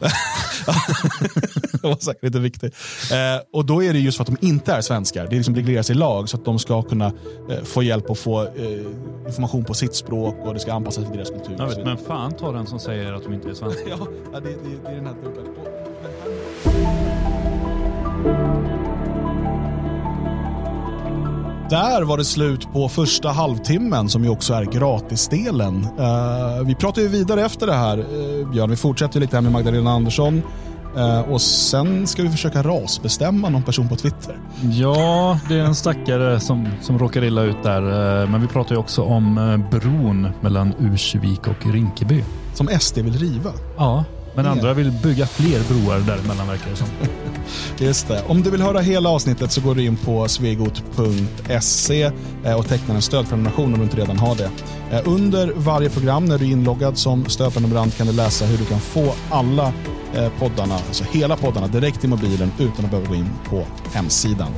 det 1.72 1.82
var 1.82 1.96
säkert 1.96 2.22
lite 2.22 2.38
viktigt. 2.38 2.74
Eh, 3.12 3.42
och 3.52 3.64
då 3.64 3.82
är 3.82 3.92
det 3.92 3.98
just 3.98 4.16
för 4.16 4.24
att 4.24 4.40
de 4.40 4.46
inte 4.46 4.72
är 4.72 4.80
svenskar. 4.80 5.26
Det 5.30 5.36
liksom 5.36 5.54
regleras 5.54 5.90
i 5.90 5.94
lag 5.94 6.28
så 6.28 6.36
att 6.36 6.44
de 6.44 6.58
ska 6.58 6.82
kunna 6.82 7.12
eh, 7.50 7.64
få 7.64 7.82
hjälp 7.82 8.10
och 8.10 8.18
få 8.18 8.42
eh, 8.42 8.50
information 9.26 9.64
på 9.64 9.74
sitt 9.74 9.94
språk 9.94 10.36
och 10.44 10.54
det 10.54 10.60
ska 10.60 10.72
anpassas 10.72 11.04
till 11.04 11.14
deras 11.14 11.30
kultur. 11.30 11.66
Vet, 11.66 11.84
men 11.84 11.96
fan 11.96 12.32
ta 12.32 12.52
den 12.52 12.66
som 12.66 12.78
säger 12.78 13.12
att 13.12 13.24
de 13.24 13.32
inte 13.32 13.50
är 13.50 13.54
svenskar. 13.54 13.88
ja, 14.32 14.40
det, 14.40 14.40
det, 14.40 14.56
det, 14.84 14.88
är 14.90 14.94
den 14.94 15.06
här 15.06 15.14
dubbeln. 15.14 15.46
Där 21.70 22.02
var 22.02 22.18
det 22.18 22.24
slut 22.24 22.72
på 22.72 22.88
första 22.88 23.28
halvtimmen 23.28 24.08
som 24.08 24.24
ju 24.24 24.30
också 24.30 24.54
är 24.54 24.64
gratisdelen. 24.64 25.88
Uh, 25.98 26.66
vi 26.66 26.74
pratar 26.74 27.02
ju 27.02 27.08
vidare 27.08 27.44
efter 27.44 27.66
det 27.66 27.72
här, 27.72 27.98
uh, 27.98 28.50
Björn. 28.50 28.70
Vi 28.70 28.76
fortsätter 28.76 29.20
lite 29.20 29.36
här 29.36 29.42
med 29.42 29.52
Magdalena 29.52 29.90
Andersson. 29.90 30.42
Uh, 30.96 31.20
och 31.20 31.40
sen 31.40 32.06
ska 32.06 32.22
vi 32.22 32.30
försöka 32.30 32.62
rasbestämma 32.62 33.48
någon 33.48 33.62
person 33.62 33.88
på 33.88 33.96
Twitter. 33.96 34.38
Ja, 34.62 35.38
det 35.48 35.54
är 35.54 35.64
en 35.64 35.74
stackare 35.74 36.40
som, 36.40 36.68
som 36.82 36.98
råkar 36.98 37.24
illa 37.24 37.42
ut 37.42 37.62
där. 37.62 37.80
Men 38.26 38.40
vi 38.40 38.46
pratar 38.46 38.74
ju 38.74 38.78
också 38.78 39.02
om 39.02 39.64
bron 39.70 40.28
mellan 40.40 40.74
Ursvik 40.78 41.46
och 41.46 41.72
Rinkeby. 41.72 42.24
Som 42.54 42.68
SD 42.80 42.98
vill 42.98 43.18
riva? 43.18 43.50
Ja, 43.76 44.04
men 44.36 44.46
andra 44.46 44.74
vill 44.74 44.92
bygga 44.92 45.26
fler 45.26 45.60
broar 45.68 45.98
däremellan 45.98 46.48
verkar 46.48 46.70
det 46.70 46.76
som. 46.76 46.86
Just 47.78 48.08
det. 48.08 48.22
Om 48.26 48.42
du 48.42 48.50
vill 48.50 48.62
höra 48.62 48.80
hela 48.80 49.08
avsnittet 49.08 49.52
så 49.52 49.60
går 49.60 49.74
du 49.74 49.84
in 49.84 49.96
på 49.96 50.28
svegot.se 50.28 52.10
eh, 52.44 52.58
och 52.58 52.68
tecknar 52.68 52.94
en 52.94 53.02
stödprenumeration 53.02 53.72
om 53.72 53.78
du 53.78 53.84
inte 53.84 53.96
redan 53.96 54.18
har 54.18 54.36
det. 54.36 54.50
Eh, 54.90 55.00
under 55.04 55.52
varje 55.56 55.90
program 55.90 56.24
när 56.24 56.38
du 56.38 56.44
är 56.44 56.50
inloggad 56.50 56.98
som 56.98 57.26
stödprenumerant 57.26 57.96
kan 57.96 58.06
du 58.06 58.12
läsa 58.12 58.44
hur 58.44 58.58
du 58.58 58.64
kan 58.64 58.80
få 58.80 59.12
alla 59.30 59.72
eh, 60.14 60.28
poddarna, 60.38 60.74
alltså 60.74 61.04
hela 61.04 61.36
poddarna 61.36 61.66
direkt 61.66 62.04
i 62.04 62.08
mobilen 62.08 62.52
utan 62.58 62.84
att 62.84 62.90
behöva 62.90 63.08
gå 63.08 63.14
in 63.14 63.30
på 63.48 63.64
hemsidan. 63.92 64.52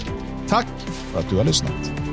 Tack 0.48 0.66
för 1.12 1.20
att 1.20 1.30
du 1.30 1.36
har 1.36 1.44
lyssnat. 1.44 2.07